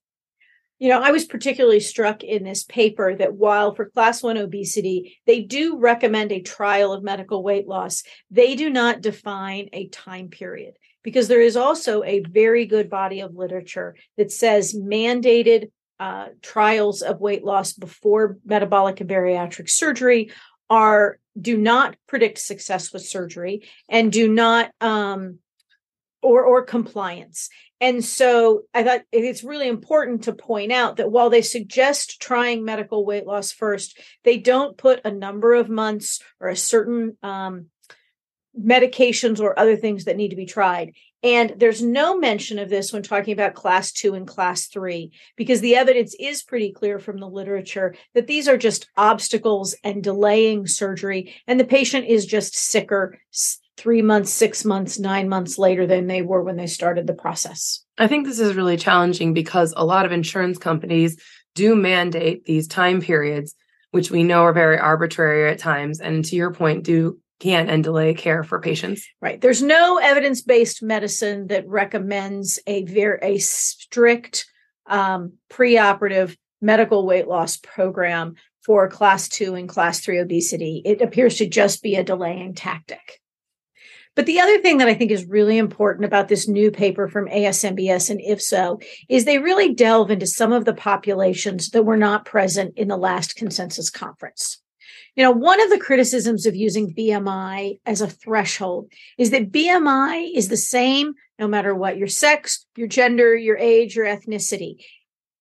You 0.78 0.88
know, 0.88 1.02
I 1.02 1.10
was 1.10 1.26
particularly 1.26 1.80
struck 1.80 2.24
in 2.24 2.42
this 2.42 2.64
paper 2.64 3.14
that 3.14 3.34
while 3.34 3.74
for 3.74 3.90
class 3.90 4.22
one 4.22 4.38
obesity, 4.38 5.18
they 5.26 5.42
do 5.42 5.78
recommend 5.78 6.32
a 6.32 6.40
trial 6.40 6.94
of 6.94 7.02
medical 7.02 7.42
weight 7.42 7.68
loss, 7.68 8.02
they 8.30 8.54
do 8.54 8.70
not 8.70 9.02
define 9.02 9.68
a 9.74 9.88
time 9.88 10.28
period 10.28 10.78
because 11.02 11.28
there 11.28 11.42
is 11.42 11.56
also 11.56 12.02
a 12.02 12.20
very 12.20 12.64
good 12.64 12.88
body 12.88 13.20
of 13.20 13.34
literature 13.34 13.94
that 14.16 14.32
says 14.32 14.74
mandated 14.74 15.70
uh, 15.98 16.28
trials 16.40 17.02
of 17.02 17.20
weight 17.20 17.44
loss 17.44 17.74
before 17.74 18.38
metabolic 18.46 19.02
and 19.02 19.10
bariatric 19.10 19.68
surgery 19.68 20.30
are 20.70 21.18
do 21.38 21.58
not 21.58 21.96
predict 22.06 22.38
success 22.38 22.92
with 22.92 23.04
surgery 23.04 23.68
and 23.88 24.12
do 24.12 24.32
not 24.32 24.70
um, 24.80 25.38
or 26.22 26.44
or 26.44 26.64
compliance. 26.64 27.48
And 27.80 28.04
so 28.04 28.62
I 28.74 28.82
thought 28.82 29.02
it's 29.10 29.42
really 29.42 29.66
important 29.66 30.24
to 30.24 30.34
point 30.34 30.70
out 30.70 30.96
that 30.96 31.10
while 31.10 31.30
they 31.30 31.42
suggest 31.42 32.20
trying 32.20 32.64
medical 32.64 33.06
weight 33.06 33.26
loss 33.26 33.52
first, 33.52 33.98
they 34.22 34.36
don't 34.36 34.76
put 34.76 35.00
a 35.04 35.10
number 35.10 35.54
of 35.54 35.70
months 35.70 36.20
or 36.40 36.48
a 36.48 36.56
certain 36.56 37.16
um, 37.22 37.66
medications 38.58 39.40
or 39.40 39.58
other 39.58 39.76
things 39.76 40.04
that 40.04 40.16
need 40.16 40.30
to 40.30 40.36
be 40.36 40.46
tried. 40.46 40.92
And 41.22 41.52
there's 41.56 41.82
no 41.82 42.18
mention 42.18 42.58
of 42.58 42.70
this 42.70 42.92
when 42.92 43.02
talking 43.02 43.32
about 43.32 43.54
class 43.54 43.92
two 43.92 44.14
and 44.14 44.26
class 44.26 44.66
three, 44.66 45.12
because 45.36 45.60
the 45.60 45.76
evidence 45.76 46.14
is 46.18 46.42
pretty 46.42 46.72
clear 46.72 46.98
from 46.98 47.18
the 47.18 47.28
literature 47.28 47.94
that 48.14 48.26
these 48.26 48.48
are 48.48 48.56
just 48.56 48.88
obstacles 48.96 49.76
and 49.84 50.02
delaying 50.02 50.66
surgery. 50.66 51.34
And 51.46 51.60
the 51.60 51.64
patient 51.64 52.06
is 52.06 52.24
just 52.24 52.56
sicker 52.56 53.18
three 53.76 54.02
months, 54.02 54.30
six 54.30 54.64
months, 54.64 54.98
nine 54.98 55.28
months 55.28 55.58
later 55.58 55.86
than 55.86 56.06
they 56.06 56.22
were 56.22 56.42
when 56.42 56.56
they 56.56 56.66
started 56.66 57.06
the 57.06 57.14
process. 57.14 57.84
I 57.98 58.06
think 58.06 58.26
this 58.26 58.40
is 58.40 58.54
really 58.54 58.76
challenging 58.76 59.34
because 59.34 59.74
a 59.76 59.84
lot 59.84 60.06
of 60.06 60.12
insurance 60.12 60.58
companies 60.58 61.20
do 61.54 61.74
mandate 61.74 62.44
these 62.44 62.66
time 62.66 63.00
periods, 63.00 63.54
which 63.90 64.10
we 64.10 64.22
know 64.22 64.42
are 64.42 64.52
very 64.52 64.78
arbitrary 64.78 65.50
at 65.50 65.58
times. 65.58 66.00
And 66.00 66.24
to 66.26 66.36
your 66.36 66.52
point, 66.52 66.84
do 66.84 67.18
can 67.40 67.68
and 67.68 67.82
delay 67.82 68.14
care 68.14 68.44
for 68.44 68.61
patients. 68.61 69.06
Right. 69.20 69.40
There's 69.40 69.62
no 69.62 69.99
evidence-based 69.99 70.82
medicine 70.82 71.49
that 71.49 71.66
recommends 71.66 72.61
a 72.66 72.85
very 72.85 73.18
a 73.23 73.38
strict 73.38 74.47
um, 74.87 75.35
preoperative 75.50 76.37
medical 76.61 77.06
weight 77.06 77.26
loss 77.26 77.56
program 77.56 78.35
for 78.64 78.88
class 78.88 79.28
two 79.28 79.54
and 79.54 79.68
class 79.68 80.00
three 80.00 80.18
obesity. 80.18 80.82
It 80.85 81.00
appears 81.00 81.37
to 81.38 81.49
just 81.49 81.82
be 81.82 81.97
a 81.97 82.04
delaying 82.04 82.54
tactic. 82.54 83.20
But 84.16 84.26
the 84.26 84.40
other 84.40 84.59
thing 84.59 84.78
that 84.78 84.88
I 84.88 84.94
think 84.94 85.11
is 85.11 85.25
really 85.25 85.56
important 85.56 86.04
about 86.04 86.28
this 86.28 86.49
new 86.49 86.70
paper 86.70 87.09
from 87.09 87.28
ASMBS 87.28 88.11
and 88.11 88.20
IFSO 88.20 88.82
is 89.09 89.25
they 89.25 89.38
really 89.38 89.73
delve 89.73 90.11
into 90.11 90.26
some 90.26 90.52
of 90.52 90.64
the 90.64 90.75
populations 90.75 91.70
that 91.70 91.85
were 91.85 91.97
not 91.97 92.25
present 92.25 92.76
in 92.76 92.88
the 92.88 92.97
last 92.97 93.37
consensus 93.37 93.88
conference. 93.88 94.61
You 95.20 95.26
know, 95.26 95.32
one 95.32 95.60
of 95.60 95.68
the 95.68 95.76
criticisms 95.76 96.46
of 96.46 96.56
using 96.56 96.94
BMI 96.94 97.80
as 97.84 98.00
a 98.00 98.08
threshold 98.08 98.90
is 99.18 99.32
that 99.32 99.52
BMI 99.52 100.34
is 100.34 100.48
the 100.48 100.56
same 100.56 101.12
no 101.38 101.46
matter 101.46 101.74
what 101.74 101.98
your 101.98 102.08
sex, 102.08 102.64
your 102.74 102.88
gender, 102.88 103.36
your 103.36 103.58
age, 103.58 103.94
your 103.94 104.06
ethnicity. 104.06 104.76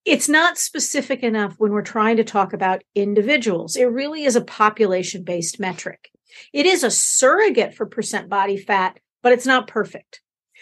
It's 0.03 0.27
not 0.27 0.57
specific 0.57 1.24
enough 1.24 1.55
when 1.59 1.71
we're 1.71 1.81
trying 1.81 2.17
to 2.17 2.25
talk 2.25 2.51
about 2.51 2.83
individuals. 2.93 3.77
It 3.77 3.86
really 3.86 4.25
is 4.25 4.36
a 4.36 4.41
population 4.41 5.24
based 5.24 5.62
metric. 5.62 6.09
It 6.51 6.65
is 6.65 6.83
a 6.83 6.91
surrogate 6.91 7.74
for 7.74 7.86
percent 7.86 8.27
body 8.27 8.57
fat, 8.57 9.00
but 9.24 9.31
it's 9.31 9.45
not 9.45 9.67
perfect. 9.67 10.19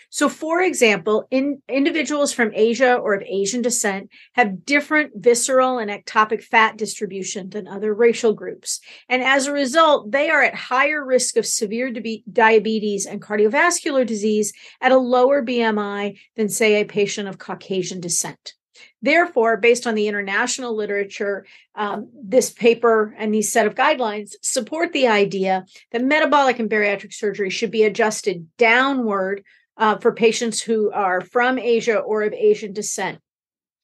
So, 0.09 0.29
for 0.29 0.61
example, 0.61 1.27
in 1.31 1.61
individuals 1.67 2.31
from 2.31 2.51
Asia 2.53 2.95
or 2.95 3.13
of 3.13 3.23
Asian 3.23 3.61
descent 3.61 4.09
have 4.33 4.65
different 4.65 5.11
visceral 5.15 5.79
and 5.79 5.91
ectopic 5.91 6.41
fat 6.41 6.77
distribution 6.77 7.49
than 7.49 7.67
other 7.67 7.93
racial 7.93 8.33
groups. 8.33 8.79
And 9.09 9.21
as 9.21 9.47
a 9.47 9.51
result, 9.51 10.11
they 10.11 10.29
are 10.29 10.41
at 10.41 10.55
higher 10.55 11.03
risk 11.03 11.35
of 11.35 11.45
severe 11.45 11.91
diabetes 12.31 13.05
and 13.05 13.21
cardiovascular 13.21 14.05
disease 14.05 14.53
at 14.81 14.93
a 14.93 14.97
lower 14.97 15.43
BMI 15.43 16.17
than, 16.37 16.47
say, 16.47 16.79
a 16.81 16.85
patient 16.85 17.27
of 17.27 17.37
Caucasian 17.37 17.99
descent. 17.99 18.53
Therefore, 19.01 19.57
based 19.57 19.85
on 19.85 19.95
the 19.95 20.07
international 20.07 20.75
literature, 20.75 21.45
um, 21.75 22.09
this 22.23 22.49
paper 22.49 23.13
and 23.17 23.33
these 23.33 23.51
set 23.51 23.67
of 23.67 23.75
guidelines 23.75 24.31
support 24.41 24.93
the 24.93 25.07
idea 25.07 25.65
that 25.91 26.03
metabolic 26.03 26.59
and 26.59 26.69
bariatric 26.69 27.13
surgery 27.13 27.49
should 27.49 27.71
be 27.71 27.83
adjusted 27.83 28.47
downward 28.57 29.43
uh, 29.77 29.97
for 29.97 30.13
patients 30.13 30.61
who 30.61 30.91
are 30.91 31.21
from 31.21 31.57
Asia 31.57 31.97
or 31.97 32.23
of 32.23 32.33
Asian 32.33 32.73
descent. 32.73 33.19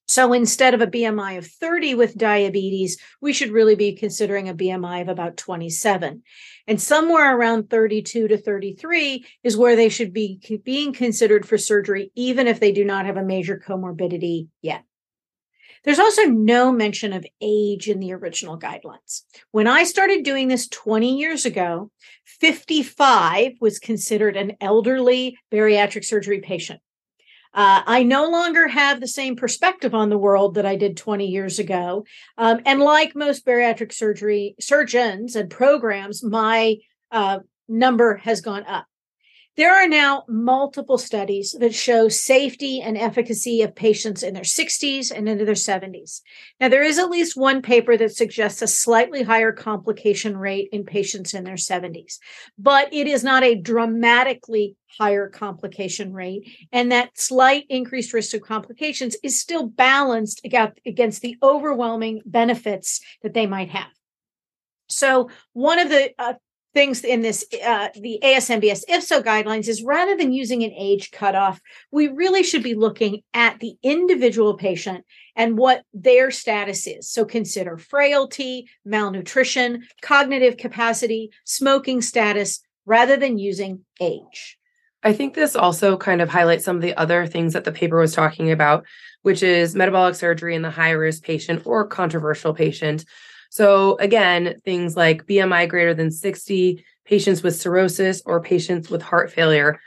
So 0.07 0.33
instead 0.33 0.73
of 0.73 0.81
a 0.81 0.87
BMI 0.87 1.37
of 1.37 1.47
30 1.47 1.95
with 1.95 2.17
diabetes, 2.17 2.99
we 3.21 3.31
should 3.31 3.51
really 3.51 3.75
be 3.75 3.95
considering 3.95 4.49
a 4.49 4.53
BMI 4.53 5.01
of 5.01 5.07
about 5.07 5.37
27. 5.37 6.23
And 6.67 6.81
somewhere 6.81 7.35
around 7.37 7.69
32 7.69 8.27
to 8.27 8.37
33 8.37 9.25
is 9.43 9.57
where 9.57 9.75
they 9.75 9.89
should 9.89 10.13
be 10.13 10.39
being 10.63 10.93
considered 10.93 11.47
for 11.47 11.57
surgery, 11.57 12.11
even 12.15 12.47
if 12.47 12.59
they 12.59 12.71
do 12.71 12.83
not 12.83 13.05
have 13.05 13.17
a 13.17 13.23
major 13.23 13.61
comorbidity 13.65 14.47
yet. 14.61 14.83
There's 15.83 15.99
also 15.99 16.23
no 16.23 16.71
mention 16.71 17.13
of 17.13 17.25
age 17.41 17.89
in 17.89 17.99
the 17.99 18.13
original 18.13 18.57
guidelines. 18.57 19.23
When 19.51 19.67
I 19.67 19.83
started 19.83 20.23
doing 20.23 20.47
this 20.47 20.67
20 20.67 21.17
years 21.17 21.45
ago, 21.45 21.91
55 22.25 23.53
was 23.59 23.79
considered 23.79 24.37
an 24.37 24.53
elderly 24.61 25.37
bariatric 25.51 26.05
surgery 26.05 26.39
patient. 26.39 26.79
Uh, 27.53 27.83
I 27.85 28.03
no 28.03 28.29
longer 28.29 28.67
have 28.67 28.99
the 28.99 29.07
same 29.07 29.35
perspective 29.35 29.93
on 29.93 30.09
the 30.09 30.17
world 30.17 30.55
that 30.55 30.65
I 30.65 30.75
did 30.75 30.97
20 30.97 31.27
years 31.27 31.59
ago. 31.59 32.05
Um, 32.37 32.61
and 32.65 32.79
like 32.79 33.15
most 33.15 33.45
bariatric 33.45 33.93
surgery 33.93 34.55
surgeons 34.59 35.35
and 35.35 35.49
programs, 35.49 36.23
my 36.23 36.77
uh, 37.11 37.39
number 37.67 38.17
has 38.17 38.41
gone 38.41 38.65
up. 38.65 38.87
There 39.55 39.75
are 39.75 39.87
now 39.87 40.23
multiple 40.27 40.97
studies 40.97 41.55
that 41.59 41.75
show 41.75 42.09
safety 42.09 42.81
and 42.81 42.97
efficacy 42.97 43.61
of 43.61 43.75
patients 43.75 44.23
in 44.23 44.33
their 44.33 44.43
60s 44.43 45.11
and 45.15 45.29
into 45.29 45.45
their 45.45 45.53
70s. 45.53 46.21
Now, 46.59 46.69
there 46.69 46.81
is 46.81 46.97
at 46.97 47.11
least 47.11 47.37
one 47.37 47.61
paper 47.61 47.95
that 47.95 48.15
suggests 48.15 48.63
a 48.63 48.67
slightly 48.67 49.21
higher 49.21 49.51
complication 49.51 50.37
rate 50.37 50.69
in 50.71 50.85
patients 50.85 51.35
in 51.35 51.43
their 51.43 51.53
70s, 51.53 52.17
but 52.57 52.91
it 52.91 53.05
is 53.05 53.23
not 53.23 53.43
a 53.43 53.53
dramatically 53.53 54.75
higher 54.87 55.29
complication 55.29 56.13
rate. 56.13 56.49
And 56.71 56.91
that 56.91 57.11
slight 57.15 57.65
increased 57.69 58.11
risk 58.11 58.33
of 58.33 58.41
complications 58.41 59.15
is 59.21 59.39
still 59.39 59.67
balanced 59.67 60.41
against 60.43 61.21
the 61.21 61.37
overwhelming 61.43 62.23
benefits 62.25 63.01
that 63.21 63.35
they 63.35 63.45
might 63.45 63.69
have. 63.69 63.91
So, 64.89 65.29
one 65.53 65.79
of 65.79 65.89
the 65.89 66.11
uh, 66.17 66.33
things 66.73 67.03
in 67.03 67.21
this 67.21 67.45
uh, 67.65 67.89
the 67.95 68.19
ASMBS 68.23 68.83
IFSO 68.89 69.23
guidelines 69.23 69.67
is 69.67 69.83
rather 69.83 70.17
than 70.17 70.33
using 70.33 70.63
an 70.63 70.71
age 70.71 71.11
cutoff, 71.11 71.61
we 71.91 72.07
really 72.07 72.43
should 72.43 72.63
be 72.63 72.73
looking 72.73 73.21
at 73.33 73.59
the 73.59 73.75
individual 73.83 74.55
patient 74.55 75.05
and 75.35 75.57
what 75.57 75.83
their 75.93 76.31
status 76.31 76.87
is. 76.87 77.09
So 77.09 77.25
consider 77.25 77.77
frailty, 77.77 78.67
malnutrition, 78.85 79.83
cognitive 80.01 80.57
capacity, 80.57 81.31
smoking 81.43 82.01
status, 82.01 82.61
rather 82.85 83.17
than 83.17 83.37
using 83.37 83.81
age. 83.99 84.57
I 85.03 85.13
think 85.13 85.33
this 85.33 85.55
also 85.55 85.97
kind 85.97 86.21
of 86.21 86.29
highlights 86.29 86.63
some 86.63 86.77
of 86.77 86.81
the 86.81 86.95
other 86.95 87.27
things 87.27 87.53
that 87.53 87.65
the 87.65 87.71
paper 87.71 87.99
was 87.99 88.13
talking 88.13 88.51
about, 88.51 88.85
which 89.21 89.43
is 89.43 89.75
metabolic 89.75 90.15
surgery 90.15 90.55
in 90.55 90.61
the 90.61 90.69
high 90.69 90.91
risk 90.91 91.23
patient 91.23 91.63
or 91.65 91.85
controversial 91.85 92.53
patient. 92.53 93.03
So, 93.53 93.97
again, 93.99 94.59
things 94.65 94.97
like 94.97 95.27
BMI 95.27 95.69
greater 95.69 95.93
than 95.93 96.09
60, 96.09 96.83
patients 97.05 97.43
with 97.43 97.55
cirrhosis, 97.55 98.23
or 98.25 98.41
patients 98.41 98.89
with 98.89 99.03
heart 99.03 99.31
failure. 99.31 99.79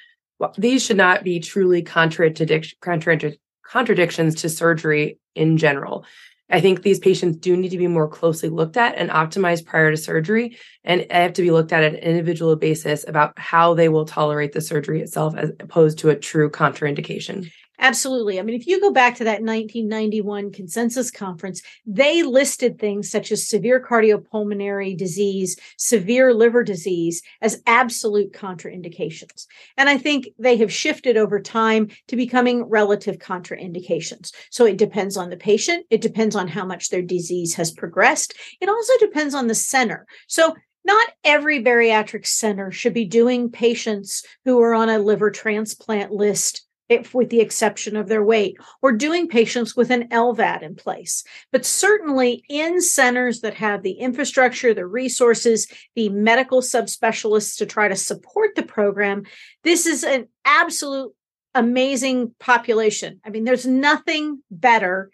These 0.57 0.85
should 0.85 0.97
not 0.97 1.25
be 1.25 1.41
truly 1.41 1.83
contradic- 1.83 2.79
contradic- 2.81 3.41
contradictions 3.69 4.37
to 4.37 4.49
surgery 4.49 5.19
in 5.35 5.57
general. 5.57 6.07
I 6.49 6.61
think 6.61 6.83
these 6.83 7.01
patients 7.01 7.39
do 7.39 7.57
need 7.57 7.71
to 7.71 7.77
be 7.77 7.89
more 7.89 8.07
closely 8.07 8.51
looked 8.51 8.77
at 8.77 8.95
and 8.95 9.11
optimized 9.11 9.67
prior 9.67 9.91
to 9.91 9.97
surgery. 9.97 10.57
And 10.85 11.05
have 11.11 11.33
to 11.33 11.43
be 11.43 11.51
looked 11.51 11.73
at 11.73 11.83
on 11.83 11.97
an 11.97 11.97
individual 11.97 12.55
basis 12.55 13.05
about 13.09 13.37
how 13.37 13.75
they 13.75 13.89
will 13.89 14.05
tolerate 14.05 14.53
the 14.53 14.61
surgery 14.61 15.03
itself 15.03 15.35
as 15.37 15.51
opposed 15.59 15.99
to 15.99 16.11
a 16.11 16.17
true 16.17 16.51
contraindication. 16.51 17.51
Absolutely. 17.79 18.39
I 18.39 18.43
mean, 18.43 18.59
if 18.59 18.67
you 18.67 18.81
go 18.81 18.91
back 18.91 19.17
to 19.17 19.25
that 19.25 19.43
1991 19.43 20.53
consensus 20.53 21.11
conference, 21.11 21.63
they 21.85 22.23
listed 22.23 22.79
things 22.79 23.11
such 23.11 23.31
as 23.31 23.49
severe 23.49 23.85
cardiopulmonary 23.85 24.97
disease, 24.97 25.57
severe 25.77 26.33
liver 26.33 26.63
disease 26.63 27.23
as 27.43 27.63
absolute 27.67 28.33
contraindications. 28.33 29.47
And 29.77 29.89
I 29.89 29.99
think 29.99 30.29
they 30.39 30.57
have 30.57 30.73
shifted 30.73 31.17
over 31.17 31.41
time 31.41 31.89
to 32.09 32.17
becoming 32.17 32.65
relative 32.65 33.19
contraindications. 33.19 34.33
So 34.51 34.65
it 34.65 34.79
depends 34.79 35.17
on 35.17 35.31
the 35.31 35.37
patient. 35.37 35.87
It 35.91 36.01
depends 36.01 36.35
on 36.35 36.49
how 36.49 36.65
much 36.65 36.89
their 36.89 37.03
disease 37.03 37.55
has 37.55 37.71
progressed. 37.71 38.35
It 38.61 38.69
also 38.69 38.93
depends 38.99 39.35
on 39.35 39.49
the 39.49 39.55
center. 39.55 40.07
So 40.29 40.55
not 40.85 41.09
every 41.25 41.63
bariatric 41.63 42.27
center 42.27 42.71
should 42.71 42.95
be 42.95 43.05
doing 43.05 43.51
patients 43.51 44.25
who 44.45 44.61
are 44.61 44.73
on 44.73 44.89
a 44.89 45.01
liver 45.01 45.31
transplant 45.31 46.13
list 46.13 46.66
if 46.89 47.15
with 47.15 47.31
the 47.31 47.41
exception 47.41 47.97
of 47.97 48.09
their 48.09 48.23
weight, 48.23 48.57
or 48.83 48.93
doing 48.93 49.29
patients 49.29 49.77
with 49.77 49.91
an 49.91 50.09
LVAD 50.09 50.63
in 50.63 50.75
place. 50.75 51.25
But 51.53 51.67
certainly 51.67 52.45
in 52.49 52.81
centers 52.81 53.41
that 53.41 53.55
have 53.55 53.83
the 53.83 53.93
infrastructure, 53.93 54.73
the 54.73 54.87
resources, 54.87 55.67
the 55.95 56.09
medical 56.09 56.61
subspecialists 56.61 57.59
to 57.59 57.67
try 57.67 57.89
to 57.89 57.97
support 57.97 58.55
the 58.55 58.63
program, 58.63 59.25
this 59.65 59.87
is 59.87 60.05
an 60.05 60.29
absolute 60.45 61.13
amazing 61.55 62.35
population. 62.39 63.21
I 63.25 63.31
mean, 63.31 63.45
there's 63.45 63.67
nothing 63.67 64.43
better 64.51 65.11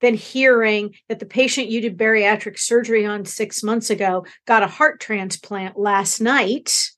than 0.00 0.14
hearing 0.14 0.94
that 1.08 1.18
the 1.18 1.26
patient 1.26 1.68
you 1.68 1.80
did 1.80 1.96
bariatric 1.96 2.58
surgery 2.58 3.06
on 3.06 3.24
six 3.24 3.62
months 3.62 3.88
ago 3.88 4.26
got 4.46 4.62
a 4.62 4.66
heart 4.66 5.00
transplant 5.00 5.78
last 5.78 6.20
night 6.20 6.90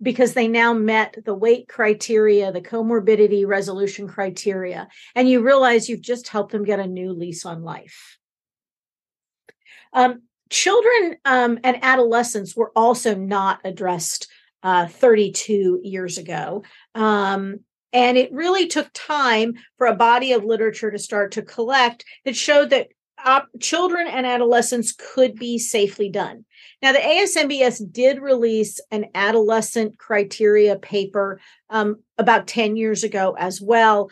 because 0.00 0.34
they 0.34 0.48
now 0.48 0.72
met 0.72 1.16
the 1.24 1.34
weight 1.34 1.68
criteria, 1.68 2.52
the 2.52 2.60
comorbidity 2.60 3.46
resolution 3.46 4.08
criteria, 4.08 4.88
and 5.14 5.28
you 5.28 5.42
realize 5.42 5.88
you've 5.88 6.00
just 6.00 6.28
helped 6.28 6.52
them 6.52 6.64
get 6.64 6.80
a 6.80 6.86
new 6.86 7.12
lease 7.12 7.44
on 7.44 7.62
life. 7.62 8.18
Um, 9.92 10.22
children 10.50 11.16
um, 11.24 11.58
and 11.64 11.78
adolescents 11.82 12.56
were 12.56 12.72
also 12.76 13.14
not 13.14 13.60
addressed 13.64 14.28
uh, 14.62 14.86
32 14.86 15.80
years 15.82 16.18
ago. 16.18 16.62
Um, 16.94 17.60
and 17.92 18.18
it 18.18 18.32
really 18.32 18.66
took 18.66 18.88
time 18.92 19.54
for 19.78 19.86
a 19.86 19.96
body 19.96 20.32
of 20.32 20.44
literature 20.44 20.90
to 20.90 20.98
start 20.98 21.32
to 21.32 21.42
collect 21.42 22.04
that 22.24 22.36
showed 22.36 22.70
that 22.70 22.88
uh, 23.24 23.42
children 23.60 24.06
and 24.06 24.26
adolescents 24.26 24.92
could 24.92 25.34
be 25.34 25.58
safely 25.58 26.08
done. 26.08 26.44
Now, 26.82 26.92
the 26.92 26.98
ASMBS 26.98 27.92
did 27.92 28.20
release 28.20 28.80
an 28.90 29.06
adolescent 29.14 29.98
criteria 29.98 30.76
paper 30.76 31.40
um, 31.70 31.96
about 32.16 32.46
10 32.46 32.76
years 32.76 33.04
ago 33.04 33.36
as 33.38 33.60
well 33.60 34.10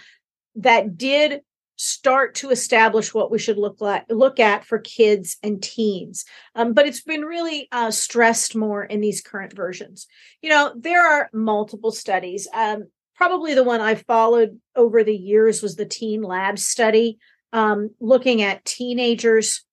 that 0.56 0.96
did 0.96 1.42
start 1.76 2.34
to 2.36 2.48
establish 2.48 3.12
what 3.12 3.30
we 3.30 3.38
should 3.38 3.58
look 3.58 3.82
like 3.82 4.02
look 4.08 4.40
at 4.40 4.64
for 4.64 4.78
kids 4.78 5.36
and 5.42 5.62
teens. 5.62 6.24
Um, 6.54 6.72
but 6.72 6.86
it's 6.86 7.02
been 7.02 7.22
really 7.22 7.68
uh, 7.70 7.90
stressed 7.90 8.56
more 8.56 8.82
in 8.82 9.02
these 9.02 9.20
current 9.20 9.52
versions. 9.54 10.06
You 10.40 10.48
know 10.48 10.72
there 10.74 11.06
are 11.06 11.28
multiple 11.34 11.92
studies. 11.92 12.48
Um, 12.54 12.84
probably 13.14 13.54
the 13.54 13.64
one 13.64 13.80
i 13.80 13.94
followed 13.94 14.58
over 14.74 15.02
the 15.02 15.16
years 15.16 15.62
was 15.62 15.76
the 15.76 15.86
teen 15.86 16.22
lab 16.22 16.58
study 16.58 17.18
um, 17.52 17.90
looking 18.00 18.42
at 18.42 18.64
teenagers 18.64 19.64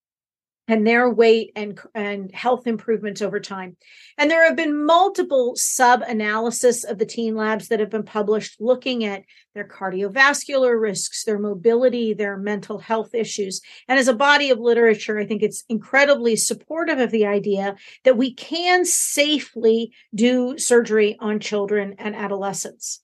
and 0.67 0.87
their 0.87 1.09
weight 1.09 1.51
and, 1.55 1.79
and 1.93 2.33
health 2.33 2.67
improvements 2.67 3.21
over 3.21 3.39
time. 3.39 3.75
And 4.17 4.31
there 4.31 4.45
have 4.45 4.55
been 4.55 4.85
multiple 4.85 5.55
sub 5.55 6.01
analysis 6.03 6.85
of 6.85 6.99
the 6.99 7.05
teen 7.05 7.35
labs 7.35 7.67
that 7.67 7.81
have 7.81 7.89
been 7.89 8.03
published 8.03 8.61
looking 8.61 9.03
at 9.03 9.23
their 9.53 9.67
cardiovascular 9.67 10.79
risks, 10.79 11.25
their 11.25 11.39
mobility, 11.39 12.13
their 12.13 12.37
mental 12.37 12.79
health 12.79 13.13
issues. 13.13 13.61
And 13.89 13.99
as 13.99 14.07
a 14.07 14.15
body 14.15 14.49
of 14.51 14.59
literature, 14.59 15.19
I 15.19 15.25
think 15.25 15.43
it's 15.43 15.65
incredibly 15.67 16.37
supportive 16.37 16.99
of 16.99 17.11
the 17.11 17.25
idea 17.25 17.75
that 18.05 18.17
we 18.17 18.33
can 18.33 18.85
safely 18.85 19.91
do 20.15 20.57
surgery 20.57 21.17
on 21.19 21.39
children 21.39 21.95
and 21.97 22.15
adolescents. 22.15 23.01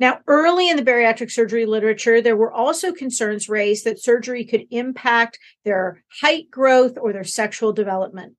Now, 0.00 0.20
early 0.26 0.68
in 0.68 0.76
the 0.76 0.82
bariatric 0.82 1.30
surgery 1.30 1.66
literature, 1.66 2.20
there 2.20 2.36
were 2.36 2.52
also 2.52 2.92
concerns 2.92 3.48
raised 3.48 3.84
that 3.84 4.02
surgery 4.02 4.44
could 4.44 4.64
impact 4.70 5.38
their 5.64 6.02
height 6.20 6.50
growth 6.50 6.98
or 7.00 7.12
their 7.12 7.24
sexual 7.24 7.72
development. 7.72 8.34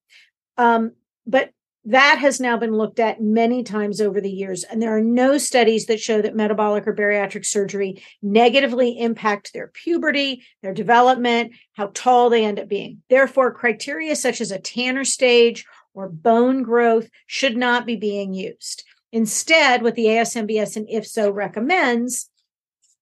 Um, 0.57 0.93
but 1.25 1.51
that 1.85 2.19
has 2.19 2.39
now 2.39 2.57
been 2.57 2.71
looked 2.71 2.99
at 2.99 3.21
many 3.21 3.61
times 3.61 3.99
over 3.99 4.21
the 4.21 4.31
years, 4.31 4.63
and 4.63 4.81
there 4.81 4.95
are 4.95 5.01
no 5.01 5.37
studies 5.37 5.85
that 5.87 5.99
show 5.99 6.21
that 6.21 6.35
metabolic 6.35 6.87
or 6.87 6.95
bariatric 6.95 7.45
surgery 7.45 8.01
negatively 8.21 8.97
impact 8.99 9.51
their 9.51 9.67
puberty, 9.67 10.43
their 10.61 10.73
development, 10.73 11.51
how 11.73 11.91
tall 11.93 12.29
they 12.29 12.45
end 12.45 12.59
up 12.59 12.69
being. 12.69 13.01
Therefore, 13.09 13.53
criteria 13.53 14.15
such 14.15 14.39
as 14.39 14.51
a 14.51 14.59
Tanner 14.59 15.03
stage 15.03 15.65
or 15.93 16.07
bone 16.07 16.63
growth 16.63 17.09
should 17.27 17.57
not 17.57 17.85
be 17.85 17.97
being 17.97 18.33
used. 18.33 18.83
Instead, 19.13 19.84
what 19.84 19.93
the 19.93 20.06
ASMBS 20.06 20.76
and 20.76 20.88
IFSO 20.89 21.32
recommends 21.32 22.32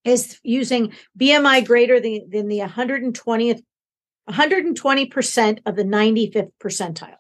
is 0.04 0.40
using 0.44 0.94
BMI 1.18 1.66
greater 1.66 2.02
than, 2.02 2.30
than 2.30 2.50
the 2.50 2.60
120th 2.60 3.64
120% 4.30 5.60
of 5.66 5.76
the 5.76 5.84
95th 5.84 6.52
percentile, 6.62 7.16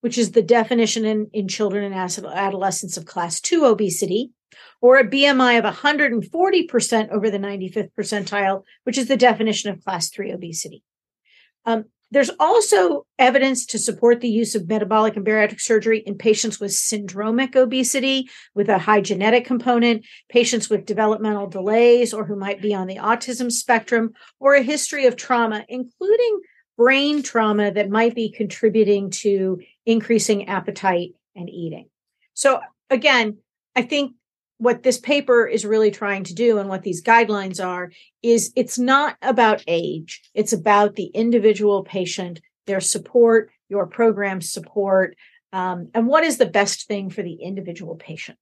which 0.00 0.18
is 0.18 0.32
the 0.32 0.42
definition 0.42 1.04
in, 1.04 1.30
in 1.32 1.48
children 1.48 1.84
and 1.84 1.94
adolescents 1.94 2.96
of 2.96 3.06
class 3.06 3.40
2 3.40 3.64
obesity, 3.64 4.30
or 4.80 4.98
a 4.98 5.08
BMI 5.08 5.58
of 5.58 5.74
140% 5.74 7.10
over 7.10 7.30
the 7.30 7.38
95th 7.38 7.90
percentile, 7.98 8.64
which 8.84 8.98
is 8.98 9.08
the 9.08 9.16
definition 9.16 9.70
of 9.70 9.82
class 9.82 10.10
3 10.10 10.32
obesity. 10.32 10.82
Um, 11.64 11.84
there's 12.12 12.30
also 12.38 13.06
evidence 13.18 13.64
to 13.64 13.78
support 13.78 14.20
the 14.20 14.28
use 14.28 14.54
of 14.54 14.68
metabolic 14.68 15.16
and 15.16 15.24
bariatric 15.24 15.62
surgery 15.62 16.00
in 16.00 16.18
patients 16.18 16.60
with 16.60 16.70
syndromic 16.70 17.56
obesity 17.56 18.28
with 18.54 18.68
a 18.68 18.78
high 18.78 19.00
genetic 19.00 19.46
component, 19.46 20.04
patients 20.28 20.68
with 20.68 20.84
developmental 20.84 21.46
delays 21.46 22.12
or 22.12 22.26
who 22.26 22.36
might 22.36 22.60
be 22.60 22.74
on 22.74 22.86
the 22.86 22.96
autism 22.96 23.50
spectrum, 23.50 24.12
or 24.38 24.54
a 24.54 24.62
history 24.62 25.06
of 25.06 25.16
trauma, 25.16 25.64
including 25.70 26.40
brain 26.76 27.22
trauma 27.22 27.72
that 27.72 27.88
might 27.88 28.14
be 28.14 28.30
contributing 28.30 29.08
to 29.08 29.58
increasing 29.86 30.48
appetite 30.50 31.14
and 31.34 31.48
eating. 31.48 31.88
So, 32.34 32.60
again, 32.90 33.38
I 33.74 33.82
think 33.82 34.12
what 34.62 34.84
this 34.84 35.00
paper 35.00 35.44
is 35.44 35.66
really 35.66 35.90
trying 35.90 36.22
to 36.22 36.34
do 36.34 36.58
and 36.58 36.68
what 36.68 36.82
these 36.82 37.02
guidelines 37.02 37.64
are 37.64 37.90
is 38.22 38.52
it's 38.54 38.78
not 38.78 39.16
about 39.20 39.64
age. 39.66 40.22
It's 40.34 40.52
about 40.52 40.94
the 40.94 41.06
individual 41.06 41.82
patient 41.82 42.40
their 42.66 42.80
support 42.80 43.50
your 43.68 43.88
program 43.88 44.40
support 44.40 45.16
um, 45.52 45.88
and 45.94 46.06
what 46.06 46.22
is 46.22 46.38
the 46.38 46.46
best 46.46 46.86
thing 46.86 47.10
for 47.10 47.24
the 47.24 47.34
individual 47.34 47.96
patient. 47.96 48.38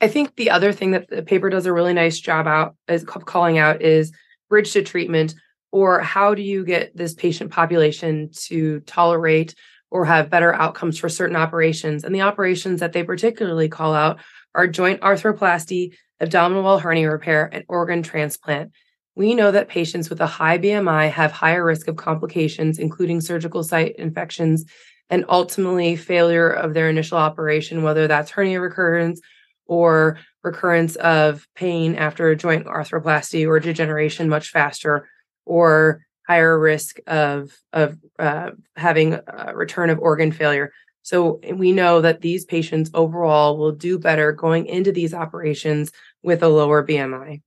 I 0.00 0.06
think 0.06 0.36
the 0.36 0.50
other 0.50 0.72
thing 0.72 0.92
that 0.92 1.08
the 1.08 1.22
paper 1.22 1.50
does 1.50 1.66
a 1.66 1.72
really 1.72 1.94
nice 1.94 2.20
job 2.20 2.46
out 2.46 2.76
is 2.86 3.02
calling 3.02 3.58
out 3.58 3.82
is 3.82 4.12
bridge 4.48 4.72
to 4.74 4.82
treatment 4.82 5.34
or 5.72 5.98
how 5.98 6.34
do 6.34 6.42
you 6.42 6.64
get 6.64 6.96
this 6.96 7.12
patient 7.12 7.50
population 7.50 8.30
to 8.44 8.80
tolerate 8.80 9.56
or 9.90 10.04
have 10.04 10.30
better 10.30 10.54
outcomes 10.54 10.98
for 10.98 11.08
certain 11.08 11.36
operations. 11.36 12.04
And 12.04 12.14
the 12.14 12.22
operations 12.22 12.80
that 12.80 12.92
they 12.92 13.02
particularly 13.02 13.68
call 13.68 13.94
out 13.94 14.20
are 14.56 14.66
joint 14.66 15.00
arthroplasty, 15.02 15.92
abdominal 16.20 16.64
wall 16.64 16.78
hernia 16.78 17.10
repair, 17.10 17.48
and 17.52 17.64
organ 17.68 18.02
transplant. 18.02 18.72
We 19.14 19.34
know 19.34 19.50
that 19.50 19.68
patients 19.68 20.10
with 20.10 20.20
a 20.20 20.26
high 20.26 20.58
BMI 20.58 21.10
have 21.10 21.30
higher 21.30 21.64
risk 21.64 21.86
of 21.88 21.96
complications, 21.96 22.78
including 22.78 23.20
surgical 23.20 23.62
site 23.62 23.94
infections 23.96 24.64
and 25.08 25.24
ultimately 25.28 25.94
failure 25.94 26.50
of 26.50 26.74
their 26.74 26.90
initial 26.90 27.18
operation, 27.18 27.82
whether 27.82 28.08
that's 28.08 28.30
hernia 28.30 28.60
recurrence 28.60 29.20
or 29.66 30.18
recurrence 30.42 30.96
of 30.96 31.46
pain 31.54 31.94
after 31.94 32.28
a 32.28 32.36
joint 32.36 32.66
arthroplasty 32.66 33.46
or 33.46 33.60
degeneration 33.60 34.28
much 34.28 34.48
faster, 34.50 35.08
or 35.44 36.02
higher 36.26 36.58
risk 36.58 36.98
of, 37.06 37.52
of 37.72 37.96
uh, 38.18 38.50
having 38.76 39.14
a 39.14 39.54
return 39.54 39.90
of 39.90 39.98
organ 39.98 40.32
failure. 40.32 40.72
So 41.06 41.38
we 41.54 41.70
know 41.70 42.00
that 42.00 42.20
these 42.20 42.44
patients 42.44 42.90
overall 42.92 43.56
will 43.56 43.70
do 43.70 43.96
better 43.96 44.32
going 44.32 44.66
into 44.66 44.90
these 44.90 45.14
operations 45.14 45.92
with 46.24 46.42
a 46.42 46.48
lower 46.48 46.84
BMI. 46.84 47.42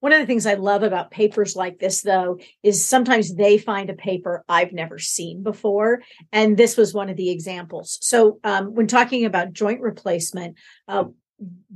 One 0.00 0.12
of 0.14 0.20
the 0.20 0.26
things 0.26 0.46
I 0.46 0.54
love 0.54 0.82
about 0.82 1.10
papers 1.10 1.54
like 1.54 1.78
this, 1.78 2.00
though, 2.00 2.38
is 2.62 2.82
sometimes 2.82 3.34
they 3.34 3.58
find 3.58 3.90
a 3.90 3.94
paper 3.94 4.42
I've 4.48 4.72
never 4.72 4.98
seen 4.98 5.42
before. 5.42 6.00
And 6.32 6.56
this 6.56 6.78
was 6.78 6.94
one 6.94 7.10
of 7.10 7.18
the 7.18 7.28
examples. 7.28 7.98
So, 8.00 8.38
um, 8.42 8.74
when 8.74 8.86
talking 8.86 9.26
about 9.26 9.52
joint 9.52 9.82
replacement, 9.82 10.56
uh, 10.88 11.04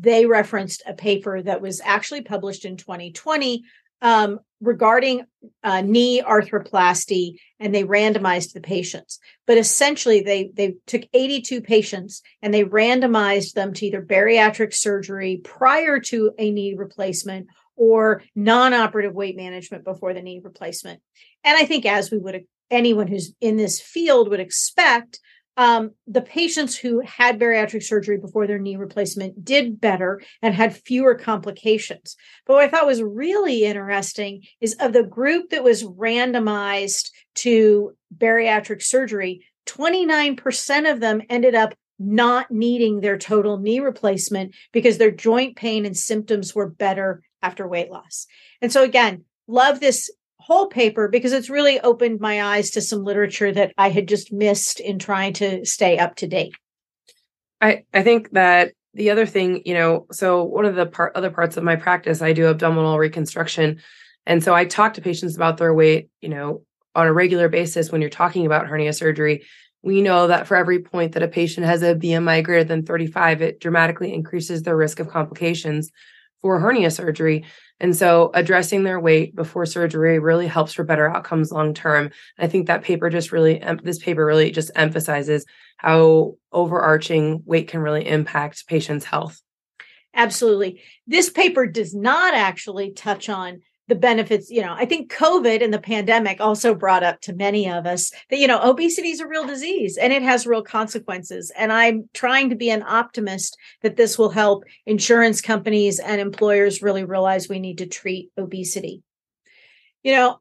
they 0.01 0.25
referenced 0.25 0.83
a 0.87 0.95
paper 0.95 1.43
that 1.43 1.61
was 1.61 1.83
actually 1.85 2.23
published 2.23 2.64
in 2.64 2.79
2020 2.79 3.64
um, 4.01 4.41
regarding 4.61 5.25
uh, 5.62 5.81
knee 5.83 6.23
arthroplasty, 6.23 7.38
and 7.61 7.75
they 7.75 7.85
randomized 7.85 8.53
the 8.53 8.61
patients. 8.61 9.18
But 9.47 9.59
essentially, 9.59 10.21
they 10.21 10.51
they 10.55 10.75
took 10.87 11.03
82 11.12 11.61
patients 11.61 12.23
and 12.42 12.53
they 12.53 12.64
randomized 12.64 13.53
them 13.53 13.73
to 13.75 13.87
either 13.87 14.03
bariatric 14.03 14.75
surgery 14.75 15.40
prior 15.44 16.01
to 16.01 16.33
a 16.38 16.51
knee 16.51 16.75
replacement 16.75 17.47
or 17.77 18.23
non-operative 18.35 19.14
weight 19.14 19.37
management 19.37 19.85
before 19.85 20.12
the 20.12 20.23
knee 20.23 20.40
replacement. 20.42 21.01
And 21.44 21.57
I 21.57 21.64
think, 21.64 21.87
as 21.87 22.11
we 22.11 22.18
would 22.18 22.44
anyone 22.71 23.07
who's 23.07 23.33
in 23.40 23.57
this 23.57 23.81
field 23.81 24.29
would 24.29 24.40
expect, 24.40 25.21
um, 25.59 25.90
the 26.07 26.23
patients 26.23 26.77
who 26.77 27.01
had 27.01 27.40
bariatric 27.40 27.83
surgery 27.83 28.16
before 28.16 28.47
their 28.47 28.61
knee 28.61 28.77
replacement 28.77 29.44
did 29.44 29.81
better 29.81 30.23
and 30.40 30.55
had 30.55 30.77
fewer 30.77 31.16
complications. 31.16 32.16
But 32.47 32.55
what 32.55 32.64
I 32.64 32.68
thought 32.68 32.87
was 32.87 33.03
really 33.03 33.64
interesting 33.64 34.44
is 34.61 34.77
of 34.79 34.92
the 34.92 35.03
group 35.03 35.51
that 35.51 35.64
was 35.64 35.83
randomized 35.83 37.11
to 37.37 37.97
bariatric 38.16 38.83
surgery, 38.83 39.44
29% 39.66 40.90
of 40.90 41.01
them 41.01 41.23
ended 41.29 41.57
up 41.57 41.75
not 41.99 42.53
needing 42.53 43.01
their 43.01 43.18
total 43.18 43.59
knee 43.59 43.81
replacement 43.81 44.55
because 44.73 44.99
their 44.99 45.11
joint 45.11 45.57
pain 45.57 45.85
and 45.85 45.97
symptoms 45.97 46.55
were 46.55 46.71
better 46.71 47.21
after 47.42 47.66
weight 47.66 47.90
loss. 47.90 48.29
And 48.62 48.73
so, 48.73 48.85
again, 48.85 49.25
love 49.49 49.81
this 49.81 50.09
whole 50.49 50.67
paper 50.67 51.09
because 51.09 51.33
it's 51.33 51.51
really 51.51 51.79
opened 51.81 52.21
my 52.21 52.43
eyes 52.43 52.71
to 52.71 52.81
some 52.81 53.05
literature 53.05 53.53
that 53.53 53.73
I 53.77 53.91
had 53.91 54.09
just 54.09 54.33
missed 54.33 54.81
in 54.81 54.99
trying 54.99 55.35
to 55.35 55.65
stay 55.67 55.99
up 55.99 56.17
to 56.17 56.27
date. 56.27 56.55
I, 57.61 57.85
I 57.93 58.03
think 58.03 58.31
that 58.31 58.73
the 58.95 59.11
other 59.11 59.27
thing, 59.27 59.61
you 59.67 59.75
know, 59.75 60.07
so 60.11 60.43
one 60.43 60.65
of 60.65 60.75
the 60.75 60.87
part 60.87 61.15
other 61.15 61.31
parts 61.31 61.59
of 61.59 61.65
my 61.65 61.77
practice, 61.77 62.23
I 62.23 62.33
do 62.33 62.47
abdominal 62.47 62.99
reconstruction. 62.99 63.81
And 64.25 64.43
so 64.43 64.55
I 64.55 64.65
talk 64.65 64.95
to 64.95 65.03
patients 65.03 65.37
about 65.37 65.59
their 65.59 65.75
weight, 65.75 66.09
you 66.23 66.31
know, 66.31 66.63
on 66.95 67.07
a 67.07 67.13
regular 67.13 67.51
basis 67.51 67.93
when 67.93 68.01
you're 68.01 68.09
talking 68.09 68.47
about 68.47 68.67
hernia 68.67 68.95
surgery. 68.95 69.45
We 69.83 70.01
know 70.01 70.29
that 70.29 70.47
for 70.47 70.57
every 70.57 70.81
point 70.81 71.13
that 71.13 71.23
a 71.23 71.29
patient 71.29 71.67
has 71.67 71.83
a 71.83 71.95
BMI 71.95 72.43
greater 72.43 72.65
than 72.65 72.87
35, 72.87 73.43
it 73.43 73.61
dramatically 73.61 74.15
increases 74.15 74.63
their 74.63 74.77
risk 74.79 74.99
of 74.99 75.11
complications 75.11 75.91
for 76.41 76.59
hernia 76.59 76.91
surgery. 76.91 77.45
And 77.81 77.95
so 77.95 78.31
addressing 78.35 78.83
their 78.83 78.99
weight 78.99 79.35
before 79.37 79.64
surgery 79.64 80.19
really 80.19 80.47
helps 80.47 80.73
for 80.73 80.83
better 80.85 81.09
outcomes 81.09 81.53
long 81.53 81.75
term. 81.75 82.11
I 82.38 82.49
think 82.49 82.67
that 82.67 82.83
paper 82.83 83.09
just 83.09 83.31
really, 83.33 83.62
this 83.83 83.99
paper 83.99 84.25
really 84.25 84.51
just 84.51 84.71
emphasizes 84.75 85.47
how 85.77 86.35
overarching 86.53 87.43
weight 87.47 87.69
can 87.69 87.81
really 87.81 88.07
impact 88.07 88.67
patients' 88.67 89.05
health. 89.05 89.41
Absolutely. 90.14 90.83
This 91.07 91.31
paper 91.31 91.67
does 91.67 91.95
not 91.95 92.35
actually 92.35 92.93
touch 92.93 93.29
on 93.29 93.61
the 93.88 93.94
benefits 93.94 94.51
you 94.51 94.61
know 94.62 94.74
i 94.74 94.85
think 94.85 95.12
covid 95.12 95.62
and 95.64 95.72
the 95.72 95.81
pandemic 95.81 96.40
also 96.40 96.74
brought 96.74 97.03
up 97.03 97.20
to 97.20 97.33
many 97.33 97.68
of 97.68 97.87
us 97.87 98.12
that 98.31 98.38
you 98.38 98.46
know 98.46 98.61
obesity 98.62 99.11
is 99.11 99.20
a 99.20 99.27
real 99.27 99.46
disease 99.46 99.96
and 99.96 100.12
it 100.12 100.22
has 100.22 100.46
real 100.46 100.62
consequences. 100.62 101.51
And 101.57 101.72
i'm 101.72 102.09
trying 102.14 102.51
to 102.51 102.57
be 102.57 102.70
an 102.70 102.83
optimist 102.83 103.57
that 103.83 103.96
this 103.96 104.18
will 104.18 104.31
help 104.31 104.64
insurance 104.87 105.40
companies 105.40 105.98
and 105.98 106.20
employers 106.20 106.83
really 106.83 107.05
realize 107.05 107.48
we 107.48 107.59
need 107.59 107.79
to 107.79 107.87
treat 107.87 108.31
obesity. 108.38 109.03
You 110.03 110.12
know 110.12 110.40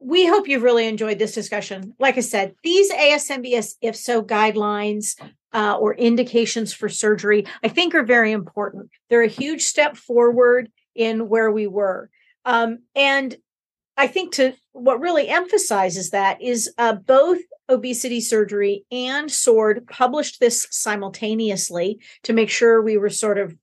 we 0.00 0.26
hope 0.26 0.48
you've 0.48 0.62
really 0.62 0.86
enjoyed 0.86 1.18
this 1.18 1.34
discussion. 1.34 1.94
Like 1.98 2.18
i 2.18 2.20
said 2.20 2.54
these 2.62 2.92
asmbs 2.92 3.74
IFSO 3.82 4.26
guidelines 4.26 5.18
uh, 5.52 5.76
or 5.78 5.94
indications 5.94 6.74
for 6.74 6.88
surgery 6.88 7.46
i 7.62 7.68
think 7.68 7.94
are 7.94 8.04
very 8.04 8.32
important. 8.32 8.90
They're 9.08 9.22
a 9.22 9.28
huge 9.28 9.62
step 9.62 9.96
forward 9.96 10.70
in 10.94 11.28
where 11.28 11.50
we 11.50 11.66
were 11.66 12.10
um, 12.44 12.80
and 12.94 13.36
I 13.96 14.06
think 14.06 14.34
to 14.34 14.54
what 14.72 15.00
really 15.00 15.28
emphasizes 15.28 16.10
that 16.10 16.42
is 16.42 16.72
uh, 16.78 16.94
both 16.94 17.38
obesity 17.68 18.20
surgery 18.20 18.84
and 18.90 19.30
SOARD 19.30 19.86
published 19.86 20.40
this 20.40 20.66
simultaneously 20.70 22.00
to 22.24 22.32
make 22.32 22.50
sure 22.50 22.82
we 22.82 22.96
were 22.96 23.10
sort 23.10 23.38
of 23.38 23.56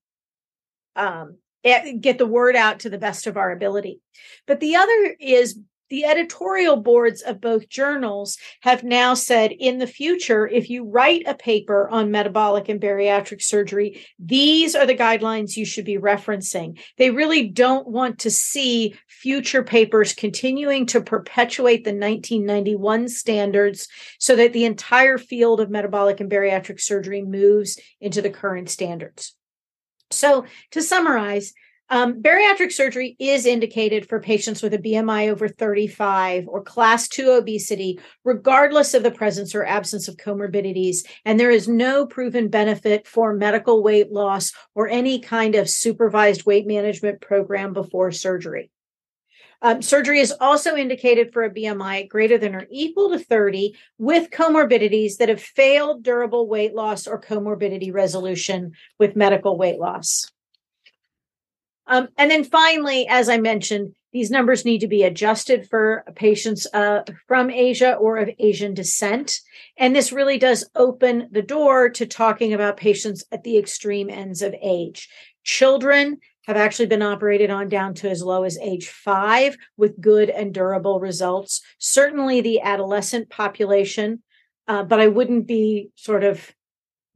um, 0.96 1.38
get 1.64 2.18
the 2.18 2.26
word 2.26 2.56
out 2.56 2.80
to 2.80 2.90
the 2.90 2.98
best 2.98 3.28
of 3.28 3.38
our 3.38 3.52
ability. 3.52 4.02
But 4.48 4.60
the 4.60 4.76
other 4.76 5.16
is 5.20 5.60
the 5.92 6.06
editorial 6.06 6.78
boards 6.78 7.22
of 7.22 7.42
both 7.42 7.68
journals 7.68 8.38
have 8.62 8.82
now 8.82 9.14
said 9.14 9.52
in 9.52 9.78
the 9.78 9.86
future, 9.86 10.48
if 10.48 10.70
you 10.70 10.86
write 10.86 11.24
a 11.28 11.36
paper 11.36 11.90
on 11.90 12.10
metabolic 12.10 12.70
and 12.70 12.80
bariatric 12.80 13.44
surgery, 13.44 14.02
these 14.18 14.74
are 14.74 14.86
the 14.86 14.96
guidelines 14.96 15.58
you 15.58 15.66
should 15.66 15.84
be 15.84 15.98
referencing. 15.98 16.80
They 16.98 17.12
really 17.12 17.50
don't 17.50 17.86
want 17.86 18.20
to 18.20 18.32
see 18.32 18.96
future 19.10 19.64
papers 19.64 20.14
continuing 20.14 20.86
to 20.88 21.02
perpetuate 21.02 21.84
the 21.84 21.92
1991 21.92 23.10
standards 23.10 23.90
so 24.18 24.38
that 24.38 24.54
the 24.54 24.64
entire 24.64 25.18
field 25.18 25.60
of 25.60 25.70
metabolic 25.70 26.22
and 26.22 26.32
bariatric 26.32 26.80
surgery 26.80 27.22
moves 27.22 27.78
into 28.00 28.22
the 28.22 28.30
current 28.30 28.70
standards. 28.70 29.36
So, 30.10 30.46
to 30.72 30.82
summarize, 30.82 31.54
um, 31.92 32.22
bariatric 32.22 32.72
surgery 32.72 33.18
is 33.20 33.46
indicated 33.46 34.08
for 34.08 34.22
patients 34.22 34.64
with 34.64 34.74
a 34.74 34.78
BMI 34.78 35.30
over 35.30 35.50
35 35.50 36.48
or 36.48 36.64
class 36.64 37.10
2 37.10 37.32
obesity, 37.32 38.00
regardless 38.24 38.94
of 38.94 39.04
the 39.04 39.12
presence 39.12 39.54
or 39.54 39.66
absence 39.66 40.08
of 40.08 40.16
comorbidities. 40.16 41.06
And 41.26 41.38
there 41.38 41.52
is 41.52 41.68
no 41.68 42.06
proven 42.06 42.48
benefit 42.48 43.06
for 43.06 43.34
medical 43.34 43.84
weight 43.84 44.10
loss 44.10 44.54
or 44.74 44.88
any 44.88 45.20
kind 45.20 45.54
of 45.54 45.70
supervised 45.70 46.46
weight 46.46 46.66
management 46.66 47.20
program 47.20 47.74
before 47.74 48.12
surgery. 48.12 48.72
Um, 49.62 49.82
surgery 49.82 50.22
is 50.22 50.34
also 50.40 50.78
indicated 50.78 51.34
for 51.34 51.44
a 51.44 51.54
BMI 51.54 52.08
greater 52.08 52.38
than 52.38 52.56
or 52.56 52.68
equal 52.72 53.12
to 53.12 53.20
30 53.20 53.76
with 53.98 54.32
comorbidities 54.32 55.18
that 55.18 55.28
have 55.28 55.42
failed 55.42 56.04
durable 56.04 56.48
weight 56.48 56.74
loss 56.74 57.06
or 57.06 57.20
comorbidity 57.20 57.94
resolution 57.94 58.72
with 58.98 59.18
medical 59.18 59.58
weight 59.58 59.78
loss. 59.78 60.32
Um, 61.92 62.08
and 62.18 62.32
then 62.32 62.46
finally, 62.46 63.06
as 63.10 63.28
I 63.28 63.38
mentioned, 63.38 63.94
these 64.14 64.32
numbers 64.32 64.64
need 64.64 64.80
to 64.80 64.88
be 64.88 65.04
adjusted 65.04 65.70
for 65.70 66.06
patients 66.16 66.66
uh, 66.74 67.04
from 67.28 67.50
Asia 67.50 67.96
or 67.96 68.18
of 68.18 68.30
Asian 68.40 68.74
descent. 68.74 69.40
And 69.78 69.94
this 69.94 70.14
really 70.14 70.38
does 70.38 70.70
open 70.74 71.28
the 71.32 71.42
door 71.42 71.90
to 71.90 72.06
talking 72.06 72.54
about 72.54 72.78
patients 72.78 73.26
at 73.32 73.44
the 73.44 73.58
extreme 73.58 74.10
ends 74.10 74.42
of 74.42 74.56
age. 74.62 75.10
Children 75.44 76.20
have 76.48 76.56
actually 76.56 76.88
been 76.88 77.02
operated 77.02 77.50
on 77.50 77.68
down 77.68 77.94
to 77.96 78.10
as 78.10 78.24
low 78.24 78.44
as 78.44 78.58
age 78.60 78.88
five 78.88 79.58
with 79.76 80.00
good 80.00 80.30
and 80.30 80.54
durable 80.54 81.00
results. 81.00 81.62
Certainly 81.78 82.42
the 82.42 82.62
adolescent 82.62 83.30
population, 83.30 84.24
uh, 84.68 84.84
but 84.84 85.02
I 85.02 85.08
wouldn't 85.08 85.46
be 85.46 85.90
sort 85.96 86.24
of 86.24 86.54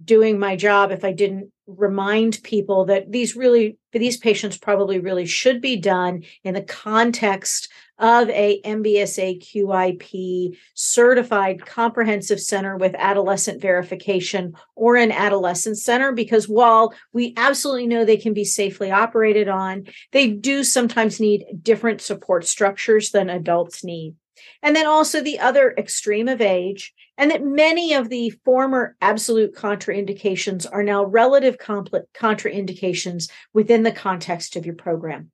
doing 0.04 0.40
my 0.40 0.56
job 0.56 0.92
if 0.92 1.04
I 1.04 1.14
didn't 1.14 1.52
remind 1.68 2.44
people 2.44 2.86
that 2.86 3.12
these 3.12 3.36
really 3.36 3.78
these 3.92 4.18
patients 4.18 4.58
probably 4.58 5.00
really 5.00 5.26
should 5.26 5.62
be 5.62 5.78
done 5.78 6.24
in 6.44 6.54
the 6.54 6.62
context 6.62 7.70
of 7.98 8.30
a 8.30 8.62
MBSA 8.64 9.42
QIP 9.42 10.58
certified 10.74 11.66
comprehensive 11.66 12.40
center 12.40 12.78
with 12.78 12.94
adolescent 12.96 13.62
verification 13.62 14.54
or 14.76 14.96
an 14.98 15.12
adolescent 15.12 15.78
center 15.78 16.12
because 16.12 16.48
while 16.48 16.94
we 17.14 17.34
absolutely 17.38 17.88
know 17.88 18.04
they 18.04 18.18
can 18.18 18.34
be 18.34 18.44
safely 18.44 18.92
operated 18.92 19.48
on 19.48 19.86
they 20.12 20.28
do 20.30 20.64
sometimes 20.64 21.20
need 21.20 21.46
different 21.64 22.02
support 22.02 22.46
structures 22.46 23.12
than 23.12 23.30
adults 23.30 23.84
need. 23.84 24.16
And 24.62 24.76
then 24.76 24.86
also 24.86 25.22
the 25.22 25.40
other 25.40 25.74
extreme 25.78 26.28
of 26.28 26.42
age 26.42 26.94
and 27.18 27.32
that 27.32 27.44
many 27.44 27.94
of 27.94 28.10
the 28.10 28.30
former 28.44 28.96
absolute 29.02 29.56
contraindications 29.56 30.66
are 30.72 30.84
now 30.84 31.04
relative 31.04 31.58
contraindications 31.58 33.30
within 33.54 33.84
the 33.84 33.92
context 33.92 34.56
of 34.56 34.66
your 34.66 34.76
program. 34.76 35.32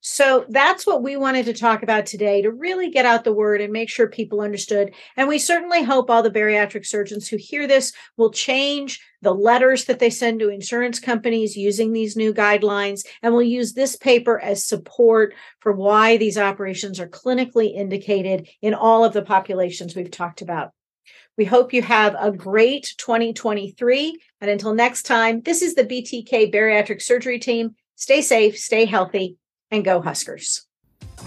So 0.00 0.44
that's 0.48 0.86
what 0.86 1.02
we 1.02 1.16
wanted 1.16 1.46
to 1.46 1.54
talk 1.54 1.82
about 1.82 2.06
today 2.06 2.42
to 2.42 2.50
really 2.50 2.90
get 2.90 3.06
out 3.06 3.24
the 3.24 3.32
word 3.32 3.60
and 3.60 3.72
make 3.72 3.88
sure 3.88 4.06
people 4.06 4.40
understood. 4.40 4.92
And 5.16 5.28
we 5.28 5.38
certainly 5.38 5.82
hope 5.82 6.10
all 6.10 6.22
the 6.22 6.30
bariatric 6.30 6.86
surgeons 6.86 7.28
who 7.28 7.36
hear 7.36 7.66
this 7.66 7.92
will 8.16 8.30
change 8.30 9.00
the 9.22 9.34
letters 9.34 9.86
that 9.86 9.98
they 9.98 10.10
send 10.10 10.40
to 10.40 10.50
insurance 10.50 11.00
companies 11.00 11.56
using 11.56 11.92
these 11.92 12.16
new 12.16 12.34
guidelines 12.34 13.06
and 13.22 13.32
will 13.32 13.42
use 13.42 13.72
this 13.72 13.96
paper 13.96 14.38
as 14.38 14.64
support 14.64 15.34
for 15.60 15.72
why 15.72 16.16
these 16.16 16.36
operations 16.36 17.00
are 17.00 17.08
clinically 17.08 17.74
indicated 17.74 18.48
in 18.60 18.74
all 18.74 19.04
of 19.04 19.14
the 19.14 19.22
populations 19.22 19.96
we've 19.96 20.10
talked 20.10 20.42
about. 20.42 20.72
We 21.36 21.44
hope 21.44 21.72
you 21.72 21.82
have 21.82 22.14
a 22.18 22.30
great 22.30 22.94
2023. 22.98 24.18
And 24.40 24.50
until 24.50 24.74
next 24.74 25.04
time, 25.04 25.40
this 25.42 25.62
is 25.62 25.74
the 25.74 25.84
BTK 25.84 26.52
Bariatric 26.52 27.02
Surgery 27.02 27.38
Team. 27.38 27.74
Stay 27.96 28.22
safe, 28.22 28.58
stay 28.58 28.84
healthy, 28.84 29.36
and 29.70 29.84
go 29.84 30.00
Huskers. 30.00 30.66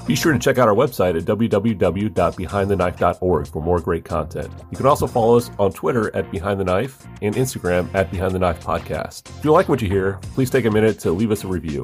Be 0.05 0.15
sure 0.15 0.33
to 0.33 0.39
check 0.39 0.57
out 0.57 0.67
our 0.67 0.75
website 0.75 1.17
at 1.17 1.23
www.behindtheknife.org 1.23 3.47
for 3.47 3.61
more 3.61 3.79
great 3.79 4.03
content. 4.05 4.51
You 4.71 4.77
can 4.77 4.85
also 4.85 5.07
follow 5.07 5.37
us 5.37 5.49
on 5.59 5.73
Twitter 5.73 6.15
at 6.15 6.31
Behind 6.31 6.59
the 6.59 6.65
Knife 6.65 7.05
and 7.21 7.35
Instagram 7.35 7.93
at 7.93 8.09
Behind 8.11 8.33
the 8.33 8.39
Knife 8.39 8.63
Podcast. 8.63 9.29
If 9.37 9.43
you 9.43 9.51
like 9.51 9.69
what 9.69 9.81
you 9.81 9.89
hear, 9.89 10.19
please 10.33 10.49
take 10.49 10.65
a 10.65 10.71
minute 10.71 10.99
to 10.99 11.11
leave 11.11 11.31
us 11.31 11.43
a 11.43 11.47
review. 11.47 11.83